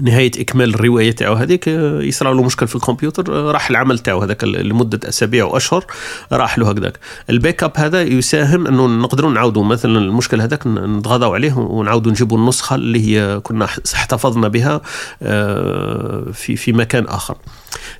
[0.02, 4.22] نهاية إكمال الرواية تاعو هذيك آه، يصرى له مشكل في الكمبيوتر آه، راح العمل تاعو
[4.22, 5.84] هذاك لمدة أسابيع وأشهر
[6.32, 6.98] راح له هكذاك.
[7.30, 12.74] ال backup هذا يساهم إنه نقدروا نعاودوا مثلا المشكل هذاك نتغاضوا عليه ونعاودوا نجيبوا النسخة
[12.74, 14.80] اللي هي كنا احتفظنا بها
[15.22, 17.36] آه، في في مكان آخر.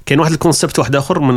[0.07, 1.37] كاين واحد ال concept واحد آخر من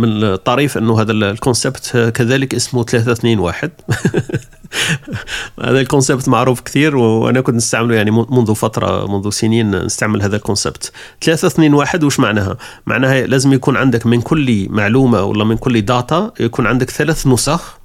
[0.00, 3.70] من الطريف إنه هذا ال concept كذلك اسمه 321
[5.64, 10.36] هذا ال concept معروف كثير وأنا كنت نستعمله يعني منذ فترة منذ سنين نستعمل هذا
[10.36, 10.92] ال concept.
[11.20, 16.66] 321 وش معناها؟ معناها لازم يكون عندك من كل معلومة ولا من كل data يكون
[16.66, 17.78] عندك ثلاث نسخ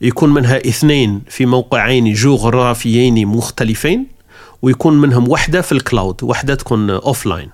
[0.00, 4.06] يكون منها اثنين في موقعين جغرافيين مختلفين
[4.62, 7.50] ويكون منهم واحدة في ال cloud واحدة تكون offline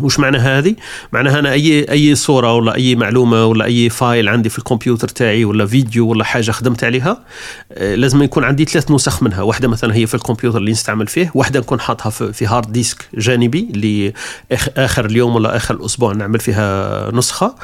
[0.00, 0.74] وش معناها هذه؟
[1.12, 5.44] معناها أنا اي أي صورة ولا أي معلومة ولا أي file عندي في الكمبيوتر تاعي
[5.44, 7.24] ولا فيديو ولا حاجة خدمت عليها
[7.72, 11.30] آه، لازم يكون عندي ثلاث نسخ منها، واحدة مثلا هي في الكمبيوتر اللي نستعمل فيه،
[11.34, 14.12] واحدة نكون حاطها في hard disk جانبي اللي
[14.76, 17.54] آخر اليوم ولا آخر الأسبوع نعمل فيها نسخة،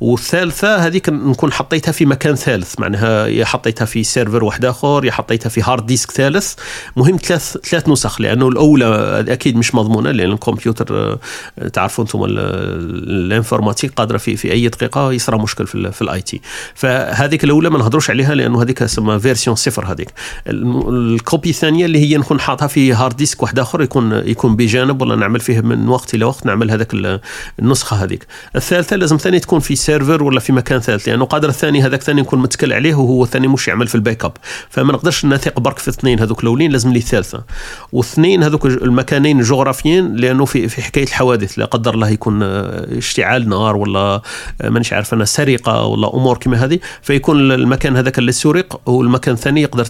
[0.00, 5.12] والثالثة هذيك نكون حطيتها في مكان ثالث، معناها يا حطيتها في server واحد آخر، يا
[5.12, 6.54] حطيتها في hard disk ثالث،
[6.96, 11.18] مهم ثلاث ثلاث نسخ لأنه الأولى أكيد مش مضمونة لأن الكمبيوتر
[11.58, 16.20] آه، تعرفوا أنتم ال informatique قادرة في في أي دقيقة يصرى مشكل في, في ال
[16.20, 16.40] IT.
[16.74, 20.08] فهذيك الأولى ما نهضروش عليها لأنه هذيك اسمها version صفر هذيك.
[20.46, 25.02] ال copie الثانية اللي هي نكون حاطها في hard disk واحد آخر يكون يكون بجانب
[25.02, 27.20] ولا نعمل فيه من وقت إلى وقت نعمل هذاك
[27.58, 28.26] النسخة هذيك.
[28.56, 32.20] الثالثة لازم ثاني تكون في server ولا في مكان ثالث لأنه قادر الثاني هذاك ثاني
[32.20, 34.32] نكون متكل عليه وهو الثاني مش يعمل في ال backup
[34.70, 37.44] فما نقدرش نثق برك في اثنين هذوك الأولين لازم لي ثالثه
[37.92, 41.58] واثنين هذوك المكانين جغرافيين لأنه في في حكاية الحوادث.
[41.72, 44.22] قدر الله يكون آه، اشتعال نار ولا
[44.60, 49.34] آه، مانيش عارف أنا سرقة ولا أمور كما هذه فيكون المكان هذاك اللي سرق والمكان
[49.34, 49.86] الثاني يقدر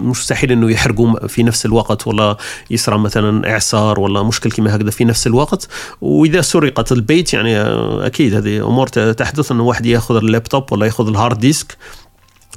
[0.00, 2.36] مستحيل إنه يحرقوا في نفس الوقت ولا
[2.70, 5.68] يصرى مثلا إعصار ولا مشكل كما هكذا في نفس الوقت.
[6.00, 11.08] وإذا سرقت البيت يعني آه، أكيد هذه أمور تحدث إنه واحد يأخذ اللابتوب ولا يأخذ
[11.08, 11.76] ال hard disk.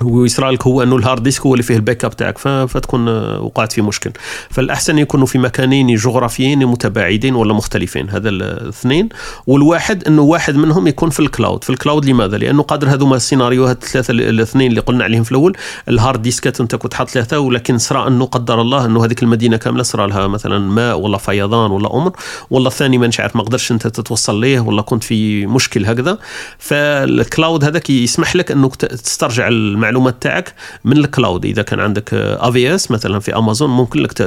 [0.04, 3.42] ويصرى لك هو أنه ال hard disk هو اللي فيه ال backup تاعك فتكون آه،
[3.42, 4.12] وقعت في مشكل.
[4.50, 9.10] فالأحسن يكونوا في مكانين جغرافيين متباعدين ولا مختلفين هذا الاثنين.
[9.48, 11.64] والواحد أنه واحد منهم يكون في ال cloud.
[11.64, 15.58] في ال cloud لماذا؟ لأنه قادر هذوما السيناريوهات الثلاثة الاثنين اللي قلنا عليهم في الأول
[15.90, 19.24] ال hard disk ات أنت كنت حاط ثلاثة ولكن صرا أنه قدر الله أنه هذيك
[19.24, 22.12] المدينة كاملة صرا لها مثلا ماء ولا فيضان ولا أمر
[22.50, 26.18] ولا الثاني ما عارف ما قدرش أنت تتوصل ليه ولا كنت في مشكل هكذا.
[26.60, 29.87] فال cloud هذاك يسمح لك أنك تسترجع المعلومات
[30.22, 30.54] تاعك
[30.86, 31.46] من ال cloud.
[31.46, 34.22] إذا كان عندك AWS مثلا في أمازون ممكن لك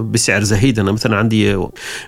[0.00, 0.78] بسعر زهيد.
[0.78, 1.56] أنا مثلا عندي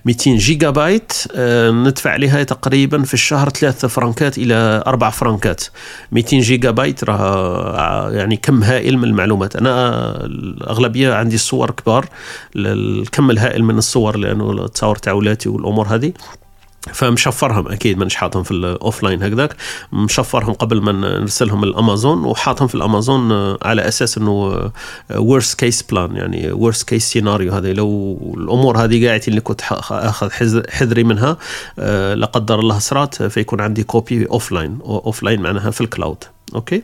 [0.05, 5.65] 200 جيجا بايت آه، ندفع عليها تقريبا في الشهر 3 فرنكات إلى 4 فرنكات.
[6.13, 7.19] 200 جيجا بايت راه
[7.79, 9.57] آه، يعني كم هائل من المعلومات.
[9.57, 12.07] أنا الأغلبية عندي الصور كبار
[12.57, 16.13] الكم الهائل من الصور لأنه التصاور تاع ولاتي والأمور هذه.
[16.93, 19.57] فمشفرهم أكيد مانيش حاطهم في ال offline هكذاك.
[19.93, 24.71] مشفرهم قبل ما نرسلهم الأمازون وحاطهم في الأمازون آه، على أساس إنه
[25.17, 30.31] worst case plan يعني worst case scenario هذا لو الأمور هذه قاعدتي اللي كنت أخذ
[30.71, 31.37] حذري منها
[31.79, 36.25] آه، لا قدر الله صرات فيكون عندي copie offline offline معناها في ال cloud
[36.55, 36.83] okay؟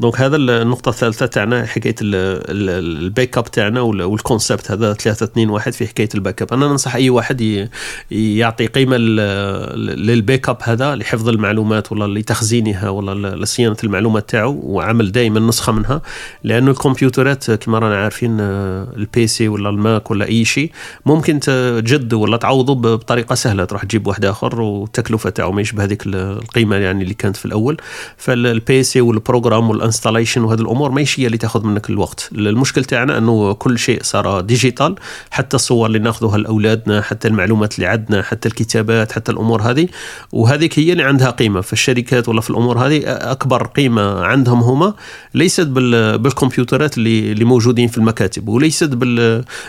[0.00, 5.72] donc هذا النقطة الثالثة تاعنا حكاية ال backup تاعنا وال concept هذا 3 2 1
[5.72, 7.68] في حكاية ال backup أنا ننصح أي واحد
[8.10, 15.40] يعطي قيمة لل backup هذا لحفظ المعلومات ولا لتخزينها ولا لصيانة المعلومات تاعو وعمل دائما
[15.40, 16.02] نسخة منها
[16.44, 20.72] لأنه الكمبيوترات كما رانا عارفين ال PC ولا ال Mac ولا أي شيء
[21.06, 26.02] ممكن تجد ولا تعوضه بطريقة سهلة تروح تجيب واحد آخر والتكلفة تاعو ما يشبه هذيك
[26.06, 27.76] القيمة يعني اللي كانت في الأول.
[28.16, 32.30] فال PC وال program وال installation وهذه الأمور ماشي هي اللي تأخذ منك الوقت.
[32.32, 34.94] المشكل تاعنا إنه كل شيء صار digital
[35.30, 39.88] حتى الصور اللي ناخذها لأولادنا حتى المعلومات اللي عندنا حتى الكتابات حتى الأمور هذه.
[40.32, 41.60] وهذيك هي اللي عندها قيمة.
[41.60, 44.94] في الشركات ولا في الأمور هذه أكبر قيمة عندهم هما
[45.34, 48.48] ليست بالكمبيوترات اللي اللي موجودين في المكاتب.
[48.48, 48.90] وليست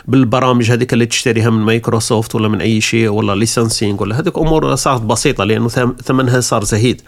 [0.08, 4.76] بالبرامج هذيك اللي تشتريها من مايكروسوفت ولا من أي شيء ولا licensing ولا هذيك أمور
[4.76, 5.68] صارت بسيطة لأنه
[6.04, 7.02] ثمنها صار زهيد.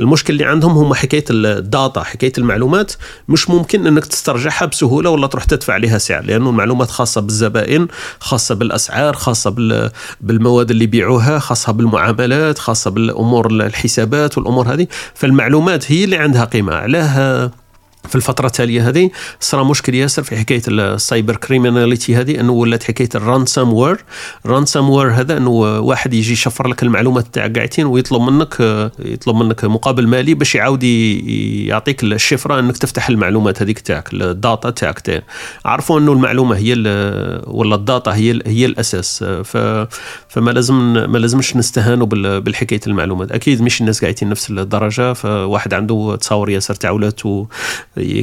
[0.00, 2.92] المشكل اللي عندهم هم حكاية ال data حكاية المعلومات
[3.28, 7.88] مش ممكن إنك تسترجعها بسهولة ولا تروح تدفع عليها سعر لأنه المعلومات خاصة بالزبائن
[8.20, 9.54] خاصة بالأسعار خاصة
[10.20, 14.86] بالمواد اللي يبيعوها خاصة بالمعاملات خاصة بالأمور الحسابات والأمور هذه.
[15.14, 17.50] فالمعلومات هي اللي عندها قيمة علاه
[18.08, 19.10] في الفترة التالية هذه.
[19.40, 24.04] صار مشكل ياسر في حكاية ال cyber criminality هذه أنه ولات حكاية ال ransomware
[24.44, 28.60] ال ransomware هذا أنه واحد يجي يشفر لك المعلومات تاع قاعدين ويطلب منك
[28.98, 34.70] يطلب منك مقابل مالي باش يعاود يعطيك الشفرة أنك تفتح المعلومات هذيك تاعك ال data
[34.70, 35.24] تاعك
[35.64, 36.72] عرفوا أنه المعلومة هي
[37.46, 39.24] ولا ال data هي هي الأساس.
[40.28, 43.32] فما لازم ما لازمش نستهانوا بالحكاية المعلومات.
[43.32, 46.90] أكيد مش الناس قاعدين نفس الدرجة فواحد عنده تصاور ياسر تاع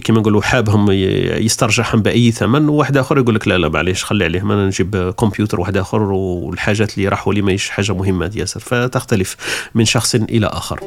[0.04, 4.42] كما نقولوا حابهم يسترجعهم بأي ثمن وواحد آخر يقول لك لا لا معليش خلي عليه
[4.42, 8.60] ما نجيب كمبيوتر واحد آخر والحاجات اللي راحوا لي ماهيش حاجة مهمة ياسر.
[8.60, 9.36] فتختلف
[9.76, 10.80] من شخص إلى آخر.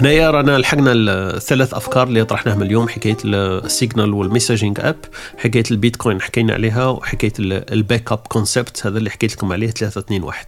[0.00, 4.96] هنايا رانا لحقنا الثلاث أفكار اللي طرحناهم اليوم حكاية السيجنال وال messaging app
[5.38, 10.22] حكاية البيتكوين حكينا عليها وحكاية ال backup concept هذا اللي حكيت لكم عليه 3 2
[10.22, 10.46] 1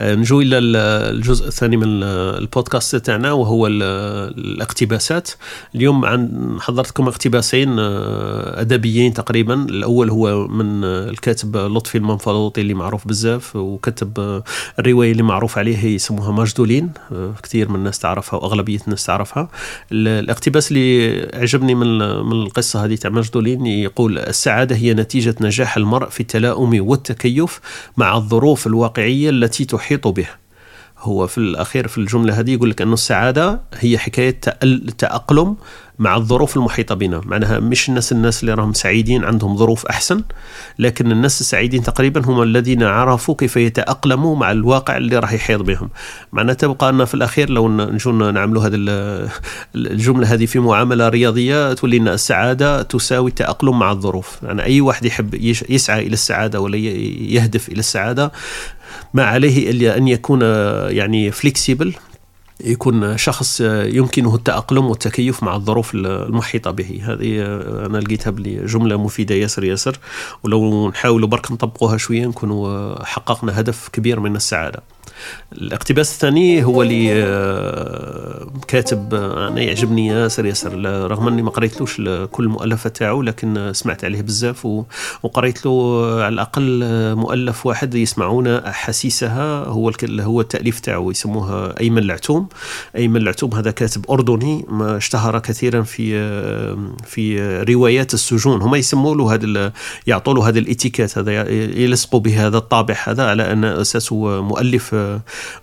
[0.00, 5.30] نجو إلى الجزء الثاني من البودكاست تاعنا وهو الاقتباسات.
[5.74, 9.54] اليوم عن حضرتكم اقتباسين أدبيين تقريبا.
[9.54, 14.42] الأول هو من الكاتب لطفي المنفلوطي اللي معروف بزاف وكتب
[14.78, 16.92] الروايه اللي معروف عليه يسموها مجدولين
[17.42, 19.48] كثير من الناس تعرفها وأغلبية الناس تعرفها.
[19.92, 26.08] الاقتباس اللي عجبني من من القصة هذه تاع مجدولين يقول السعادة هي نتيجة نجاح المرء
[26.08, 27.60] في التلاؤم والتكيف
[27.96, 30.26] مع الظروف الواقعية التي تحيط به.
[30.98, 35.56] هو في الأخير في الجملة هذه يقول لك انه السعادة هي حكاية التاقلم
[36.00, 37.20] مع الظروف المحيطة بنا.
[37.24, 40.22] معناها مش الناس الناس اللي راهم سعيدين عندهم ظروف أحسن
[40.78, 45.88] لكن الناس السعيدين تقريبا هم الذين عرفوا كيف يتأقلموا مع الواقع اللي راح يحيط بهم.
[46.32, 48.76] معناها تبقى أن في الأخير لو نجون نعملوا هذه
[49.74, 54.38] الجملة هذه في معاملة رياضية تولي أن السعادة تساوي التأقلم مع الظروف.
[54.42, 55.34] يعني أي واحد يحب
[55.68, 58.32] يسعى إلى السعادة ولا يهدف إلى السعادة
[59.14, 60.42] ما عليه إلا أن يكون
[60.90, 61.94] يعني فليكسيبل
[62.64, 67.00] يكون شخص يمكنه التأقلم والتكيف مع الظروف المحيطة به.
[67.04, 67.44] هذه
[67.86, 69.98] أنا لقيتها بلي جملة مفيدة ياسر ياسر.
[70.44, 74.82] ولو نحاولوا برك نطبقوها شوية نكونوا حققنا هدف كبير من السعادة.
[75.52, 80.84] الاقتباس الثاني هو اللي آه، كاتب آه، أنا يعجبني ياسر ياسر.
[81.10, 81.96] رغم أني ما قريتلوش
[82.30, 84.66] كل المؤلفات تاعو لكن سمعت عليه بزاف
[85.22, 86.84] وقريت له على الأقل
[87.14, 89.64] مؤلف واحد يسمعون أحاسيسها.
[89.64, 92.48] هو هو التأليف تاعو يسموه أيمن العتوم.
[92.96, 96.10] ايمن العتوم هذا كاتب أردني ما اشتهر كثيرا في
[97.06, 98.62] في روايات السجون.
[98.62, 99.72] هم يسموا له هذا
[100.06, 104.96] يعطوا له هذا الإتيكيت هذا يلصقوا به هذا الطابع هذا على أن اساسه مؤلف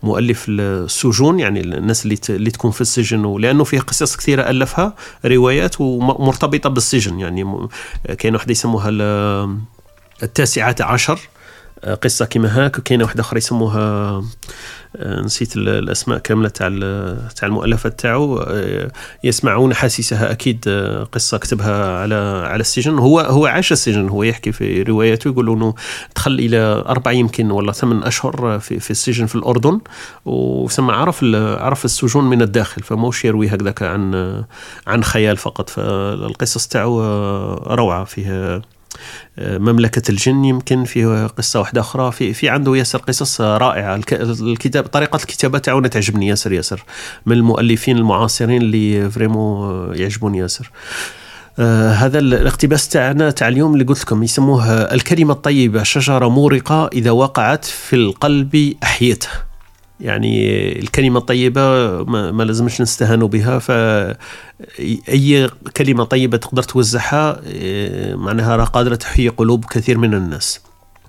[0.03, 3.25] مؤلف السجون يعني الناس اللي اللي تكون في السجن.
[3.25, 4.93] ولأنه فيه قصص كثيرة ألفها
[5.25, 7.19] روايات ومرتبطة بالسجن.
[7.19, 7.67] يعني
[8.17, 8.89] كاين واحدة يسموها
[10.23, 11.19] التاسعة عشر.
[11.85, 14.21] قصة كيما هاك وكاينة واحدة أخرى يسموها
[14.95, 16.67] آه، نسيت الأسماء كاملة تاع
[17.35, 18.37] تاع المؤلفات تاعو.
[18.37, 18.91] آه،
[19.23, 22.15] يسمعون حاسسها أكيد آه، قصة كتبها على
[22.45, 22.99] على السجن.
[22.99, 25.73] هو هو عاش السجن هو يحكي في رواياته يقول إنه
[26.15, 26.57] دخل إلى
[26.87, 29.79] أربع يمكن ولا ثمان أشهر في, في السجن في الأردن.
[30.25, 34.43] وسمع عرف عرف السجون من الداخل فموش يروي هكذاك عن
[34.87, 35.69] عن خيال فقط.
[35.69, 37.01] فالقصص تاعو
[37.53, 38.61] روعة فيها
[39.37, 42.11] مملكة الجن يمكن فيه قصة واحدة أخرى.
[42.11, 44.01] في في عنده ياسر قصص رائعة.
[44.11, 46.83] الكتاب طريقة الكتابة تاعو تعجبني ياسر ياسر
[47.25, 50.71] من المؤلفين المعاصرين اللي فريمو يعجبوني ياسر.
[51.59, 57.11] آه هذا الاقتباس تاعنا تاع اليوم اللي قلت لكم يسموه الكلمة الطيبة شجرة مورقة إذا
[57.11, 59.27] وقعت في القلب أحيته
[59.99, 61.61] يعني الكلمة الطيبة
[62.03, 69.29] ما, ما لازمش نستهانوا بها فأي كلمة طيبة تقدر توزعها إيه، معناها راه قادرة تحيي
[69.29, 70.59] قلوب كثير من الناس.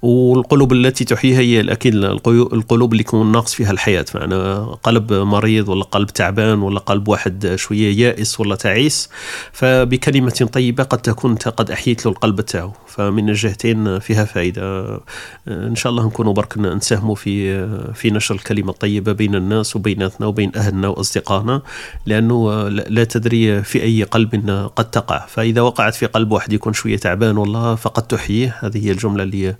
[0.02, 5.84] والقلوب التي تحييها هي أكيد القلوب اللي يكون ناقص فيها الحياة معنا قلب مريض ولا
[5.84, 9.08] قلب تعبان ولا قلب واحد شوية يائس ولا تعيس
[9.52, 15.00] فبكلمة طيبة قد تكون انت قد أحييت له القلب تاعو فمن الجهتين فيها فائدة.
[15.48, 20.52] إن شاء الله نكونوا برك نساهموا في في نشر الكلمة الطيبة بين الناس وبيناتنا وبين
[20.56, 21.62] أهلنا وأصدقائنا
[22.06, 24.28] لأنه لا تدري في أي قلب
[24.76, 25.26] قد تقع.
[25.26, 28.56] فإذا وقعت في قلب واحد يكون شوية تعبان والله فقد تحييه.
[28.60, 29.56] هذه هي الجملة اللي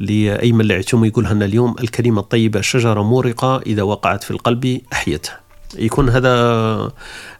[0.00, 5.30] لأيمن العتوم يقولها لنا اليوم الكلمة الطيبة شجرة مورقة إذا وقعت في القلب أحيته
[5.78, 6.30] يكون هذا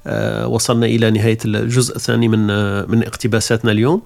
[0.07, 4.03] آه، وصلنا إلى نهاية الجزء الثاني من آه، من اقتباساتنا اليوم.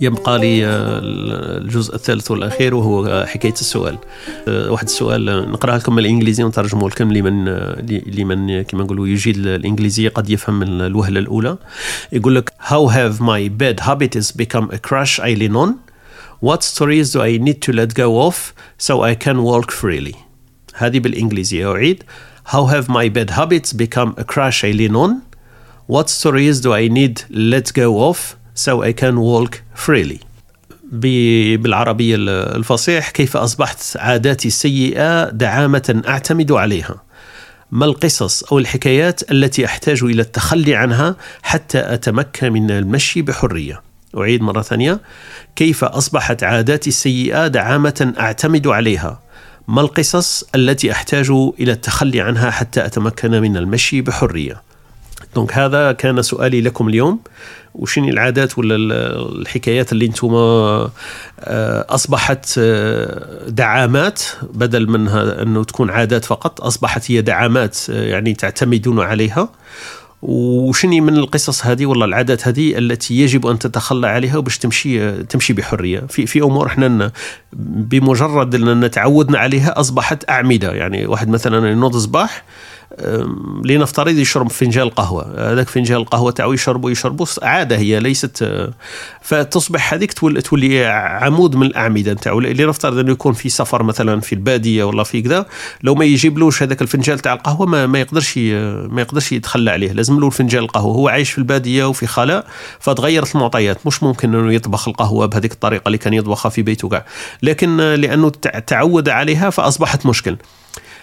[0.00, 1.00] يبقى لي آه،
[1.58, 3.98] الجزء الثالث والأخير وهو حكاية السؤال.
[4.48, 7.44] واحد السؤال نقراها لكم بالانجليزي ونترجمه لكم لمن
[8.06, 11.56] لمن كما نقولوا يجيد الإنجليزية قد يفهم الوهلة الأولى.
[12.12, 15.87] يقول لك how have my bad habits become a crush I lean on?
[16.40, 20.16] What stories do I need to let go of so I can walk freely?
[20.74, 22.04] هذه بالإنجليزية أعيد
[22.46, 25.22] How have my bad habits become a crush I lean on?
[25.86, 30.20] What stories do I need let go of so I can walk freely?
[30.92, 32.16] بالعربية
[32.56, 37.02] الفصيح كيف أصبحت عاداتي السيئة دعامة أعتمد عليها
[37.70, 44.42] ما القصص أو الحكايات التي أحتاج إلى التخلي عنها حتى أتمكن من المشي بحرية أعيد
[44.42, 45.00] مرة ثانية.
[45.56, 49.20] كيف أصبحت عاداتي السيئة دعامة أعتمد عليها؟
[49.68, 54.62] ما القصص التي أحتاج إلى التخلي عنها حتى أتمكن من المشي بحرية؟
[55.34, 57.20] دونك هذا كان سؤالي لكم اليوم.
[57.74, 60.90] وشنو العادات ولا الحكايات اللي أنتم آه،
[61.88, 64.22] أصبحت آه، دعامات؟
[64.54, 69.48] بدل من انه تكون عادات فقط أصبحت هي دعامات آه، يعني تعتمدون عليها.
[70.22, 75.52] وشني من القصص هذه ولا العادات هذه التي يجب أن تتخلى عليها باش تمشي تمشي
[75.52, 77.12] بحرية؟ في في أمور إحنا
[77.52, 80.72] بمجرد ان تعودنا عليها أصبحت أعمدة.
[80.72, 82.44] يعني واحد مثلا ينوض الصباح
[83.64, 85.52] لنفترض يشرب فنجان قهوة.
[85.52, 88.70] هذاك فنجان القهوه تاعو يشربوا يشربوا عادة هي ليست
[89.22, 90.86] فتصبح هذيك تولي
[91.22, 92.40] عمود من الأعمدة نتاعو.
[92.40, 95.46] لنفترض أنه يكون في سفر مثلا في البادية ولا في كذا
[95.82, 99.92] لو ما يجيبلوش هذاك الفنجان تاع القهوة ما, ما يقدرش ما يقدرش يتخلى عليه.
[99.92, 100.94] لازم له فنجان القهوة.
[100.94, 102.46] هو عايش في البادية وفي خلاء
[102.80, 103.86] فتغيرت المعطيات.
[103.86, 107.04] مش ممكن أنه يطبخ القهوة بهذيك الطريقة اللي كان يطبخها في بيته كاع.
[107.42, 108.30] لكن لأنه
[108.66, 110.36] تعود عليها فأصبحت مشكل.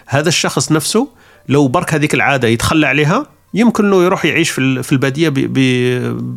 [0.05, 1.07] هذا الشخص نفسه
[1.47, 5.33] لو برك هذيك العادة يتخلى عليها يمكن له يروح يعيش في البادية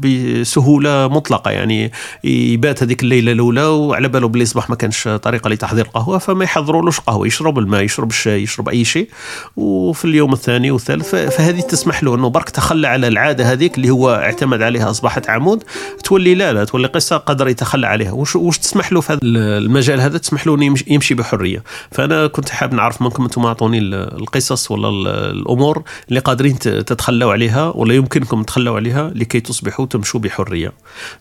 [0.01, 1.51] بسهولة مطلقة.
[1.51, 1.93] يعني
[2.25, 7.01] يبات هذيك الليلة الأولى وعلى باله باللي الصباح ما كانش طريقة لتحضير القهوة فما يحضرولوش
[7.01, 9.09] قهوة يشرب الماء يشرب الشاي يشرب أي شيء.
[9.57, 14.15] وفي اليوم الثاني والثالث فهذه تسمح له إنه برك تخلى على العادة هذيك اللي هو
[14.15, 15.65] اعتمد عليها أصبحت عمود
[16.05, 18.13] تولي لا لا تولي قصة قدر يتخلى عليها.
[18.13, 21.63] وش, وش تسمح له في هذا المجال هذا؟ تسمح له يمشي بحرية.
[21.91, 24.89] فأنا كنت حاب نعرف منكم أنتم أعطوني القصص ولا
[25.31, 30.73] الأمور اللي قادرين تتخلى تتخلوا عليها ولا يمكنكم تتخلوا عليها لكي تصبحوا تمشوا بحرية.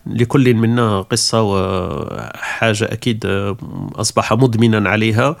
[0.06, 3.26] لكل منا قصة وحاجة أكيد
[3.96, 5.36] أصبح مدمنا عليها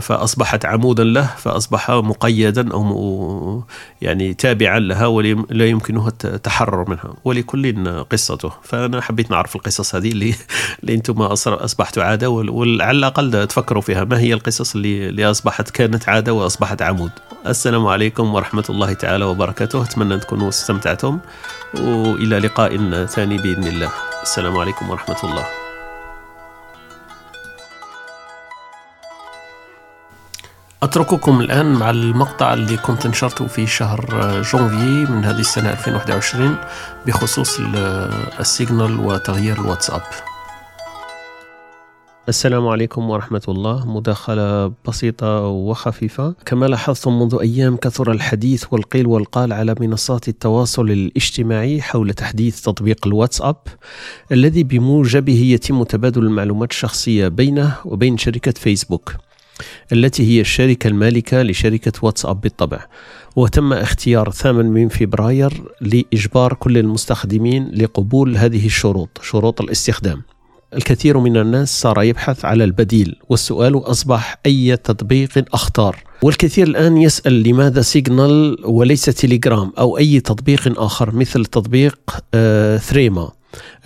[0.00, 3.64] فأصبحت عمودا له فأصبح مقيدا أو
[4.02, 7.14] يعني تابعا لها ولا يمكنه التحرر منها.
[7.24, 8.52] ولكل قصته.
[8.62, 10.34] فأنا حبيت نعرف القصص هذه اللي,
[10.82, 14.04] اللي أنتم أصبحتوا عادة وعلى الأقل تفكروا فيها.
[14.04, 17.10] ما هي القصص اللي, اللي أصبحت كانت عادة وأصبحت عمود؟
[17.46, 19.79] السلام عليكم ورحمة الله تعالى وبركاته.
[19.82, 21.18] أتمنى أن تكونوا استمتعتم
[21.74, 22.76] وإلى لقاء
[23.06, 23.90] ثاني بإذن الله.
[24.22, 25.46] السلام عليكم ورحمة الله.
[30.82, 34.00] أترككم الآن مع المقطع اللي كنت نشرته في شهر
[34.42, 36.56] جونفي من هذه السنة 2021
[37.06, 37.60] بخصوص
[38.40, 40.02] السيجنال وتغيير الواتساب.
[42.30, 43.86] السلام عليكم ورحمة الله.
[43.86, 46.34] مداخلة بسيطة وخفيفة.
[46.46, 53.06] كما لاحظتم منذ أيام كثر الحديث والقيل والقال على منصات التواصل الاجتماعي حول تحديث تطبيق
[53.06, 53.56] الواتساب
[54.32, 59.14] الذي بموجبه يتم تبادل المعلومات الشخصية بينه وبين شركة فيسبوك
[59.92, 62.86] التي هي الشركة المالكة لشركة واتساب بالطبع.
[63.36, 70.22] وتم اختيار 8 من فبراير لإجبار كل المستخدمين لقبول هذه الشروط شروط الاستخدام.
[70.74, 77.42] الكثير من الناس صار يبحث على البديل والسؤال أصبح أي تطبيق أختار والكثير الآن يسأل
[77.48, 81.98] لماذا سيجنال وليس تيليجرام أو أي تطبيق آخر مثل تطبيق
[82.34, 83.30] آه ثريما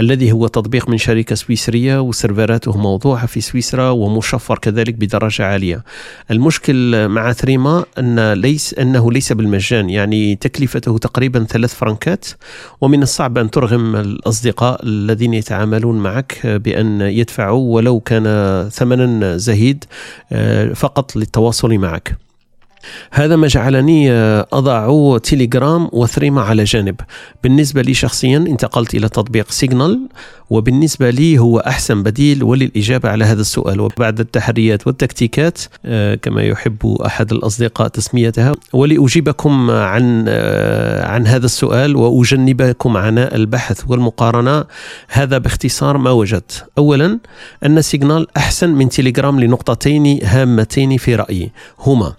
[0.01, 5.85] الذي هو تطبيق من شركة سويسرية وسيرفراته موضوعة في سويسرا ومشفر كذلك بدرجة عالية.
[6.31, 12.27] المشكل مع ثريما أن ليس أنه ليس بالمجان يعني تكلفته تقريبا ثلاث فرنكات
[12.81, 18.25] ومن الصعب أن ترغم الأصدقاء الذين يتعاملون معك بأن يدفعوا ولو كان
[18.73, 19.85] ثمنا زهيد
[20.33, 22.17] آه، فقط للتواصل معك.
[23.11, 26.97] هذا ما جعلني آه، أضع تيليجرام وثريما على جانب.
[27.43, 30.09] بالنسبة لي شخصيا انتقلت إلى تطبيق سيجنال
[30.51, 33.81] وبالنسبة لي هو أحسن بديل وللإجابة على هذا السؤال.
[33.81, 41.97] وبعد التحريات والتكتيكات آه، كما يحب أحد الأصدقاء تسميتها ولأجيبكم عن آه، عن هذا السؤال
[41.97, 44.65] وأجنبكم عناء البحث والمقارنة.
[45.09, 46.65] هذا باختصار ما وجدت.
[46.79, 47.19] أولا
[47.67, 51.53] أن سيجنال أحسن من تيليجرام لنقطتين هامتين في رأيي.
[51.79, 52.13] هما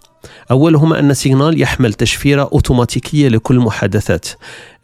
[0.51, 4.27] أولهما أن سيجنال يحمل تشفيرة أوتوماتيكية لكل المحادثات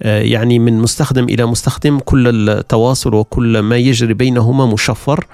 [0.02, 5.26] آه، يعني من مستخدم إلى مستخدم كل التواصل وكل ما يجري بينهما مشفر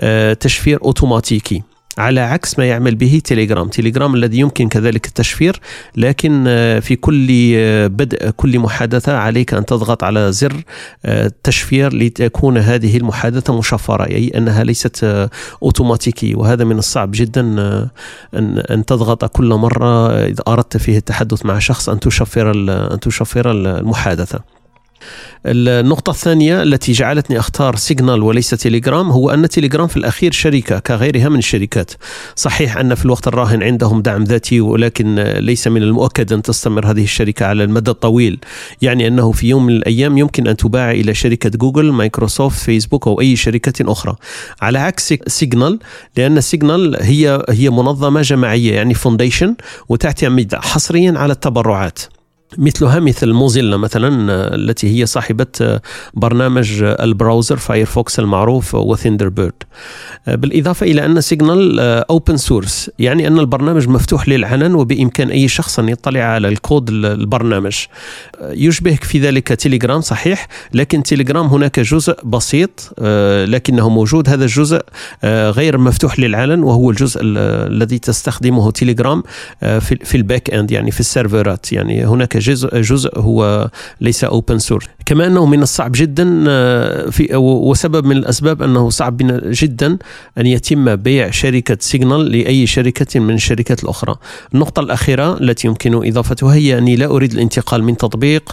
[0.00, 1.62] آه، تشفير أوتوماتيكي.
[1.98, 5.60] على عكس ما يعمل به تيليجرام تيليجرام الذي يمكن كذلك التشفير
[5.96, 10.62] لكن آه، في كل آه، بدء كل محادثة عليك أن تضغط على زر
[11.04, 15.28] آه، تشفير لتكون هذه المحادثة مشفرة أي أنها ليست
[15.62, 17.40] أوتوماتيكي وهذا من الصعب جدا
[18.34, 22.50] أن أن تضغط كل مرة إذا أردت فيه التحدث مع شخص أن تشفر
[22.92, 24.53] أن تشفر المحادثة.
[25.46, 31.28] النقطة الثانية التي جعلتني أختار سيجنال وليس تيليجرام هو أن تيليجرام في الأخير شركة كغيرها
[31.28, 31.90] من الشركات.
[32.36, 37.02] صحيح أن في الوقت الراهن عندهم دعم ذاتي ولكن ليس من المؤكد أن تستمر هذه
[37.02, 38.38] الشركة على المدى الطويل.
[38.82, 43.20] يعني أنه في يوم من الأيام يمكن أن تباع إلى شركة جوجل مايكروسوفت فيسبوك أو
[43.20, 44.16] أي شركة أخرى.
[44.62, 45.78] على عكس سيجنال
[46.16, 49.54] لأن سيجنال هي هي منظمة جماعية يعني foundation
[49.88, 51.98] وتعتمد حصريا على التبرعات.
[52.58, 55.80] مثلها مثل Mozilla مثلا التي هي صاحبة
[56.14, 59.52] برنامج ال browser Firefox المعروف و Thunderbird
[60.26, 65.88] بالإضافة إلى أن سيجنال open source يعني أن البرنامج مفتوح للعلن وبإمكان أي شخص أن
[65.88, 67.76] يطلع على الكود البرنامج.
[68.42, 72.94] يشبه في ذلك تيليجرام صحيح لكن تيليجرام هناك جزء بسيط
[73.48, 74.28] لكنه موجود.
[74.28, 74.80] هذا الجزء
[75.24, 79.22] غير مفتوح للعلن وهو الجزء الذي تستخدمه تيليجرام
[79.80, 81.72] في ال backend يعني في السيرفرات.
[81.72, 83.70] يعني هناك جزء جزء هو
[84.00, 89.16] ليس open source كما أنه من الصعب جدا آه، في وسبب من الأسباب أنه صعب
[89.62, 89.98] جدا
[90.38, 94.16] أن يتم بيع شركة سيجنال لأي شركة من الشركات الأخرى.
[94.54, 98.52] النقطة الأخيرة التي يمكن إضافتها هي أني لا أريد الانتقال من تطبيق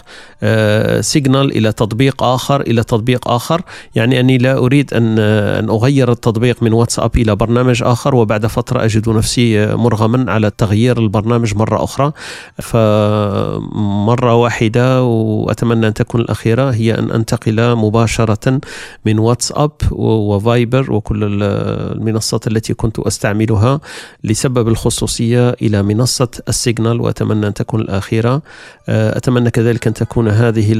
[1.00, 3.62] سيجنال آه، إلى تطبيق آخر إلى تطبيق آخر،
[3.94, 8.84] يعني أني لا أريد أن أن أغير التطبيق من واتساب إلى برنامج آخر وبعد فترة
[8.84, 12.12] أجد نفسي مرغما على تغيير البرنامج مرة أخرى.
[13.82, 18.60] فمره واحدة وأتمنى أن تكون الأخيرة هي أن أنتقل مباشرة
[19.06, 23.80] من واتساب وفايبر وكل المنصات التي كنت أستعملها
[24.24, 28.42] لسبب الخصوصية إلى منصة السيجنال وأتمنى أن تكون الأخيرة.
[28.88, 30.72] آه، أتمنى كذلك أن تكون هذه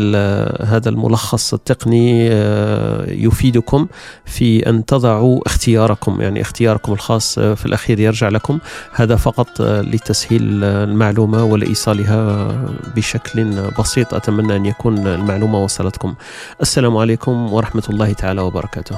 [0.62, 3.86] هذا الملخص التقني آه، يفيدكم
[4.24, 6.20] في أن تضعوا اختياركم.
[6.20, 8.58] يعني اختياركم الخاص آه، في الأخير يرجع لكم.
[8.92, 12.52] هذا فقط لتسهيل المعلومة ولإيصالها
[12.96, 14.14] بشكل بسيط.
[14.14, 16.14] أتمنى أن يكون المعلومة وصلتكم.
[16.60, 18.96] السلام عليكم ورحمة الله تعالى وبركاته.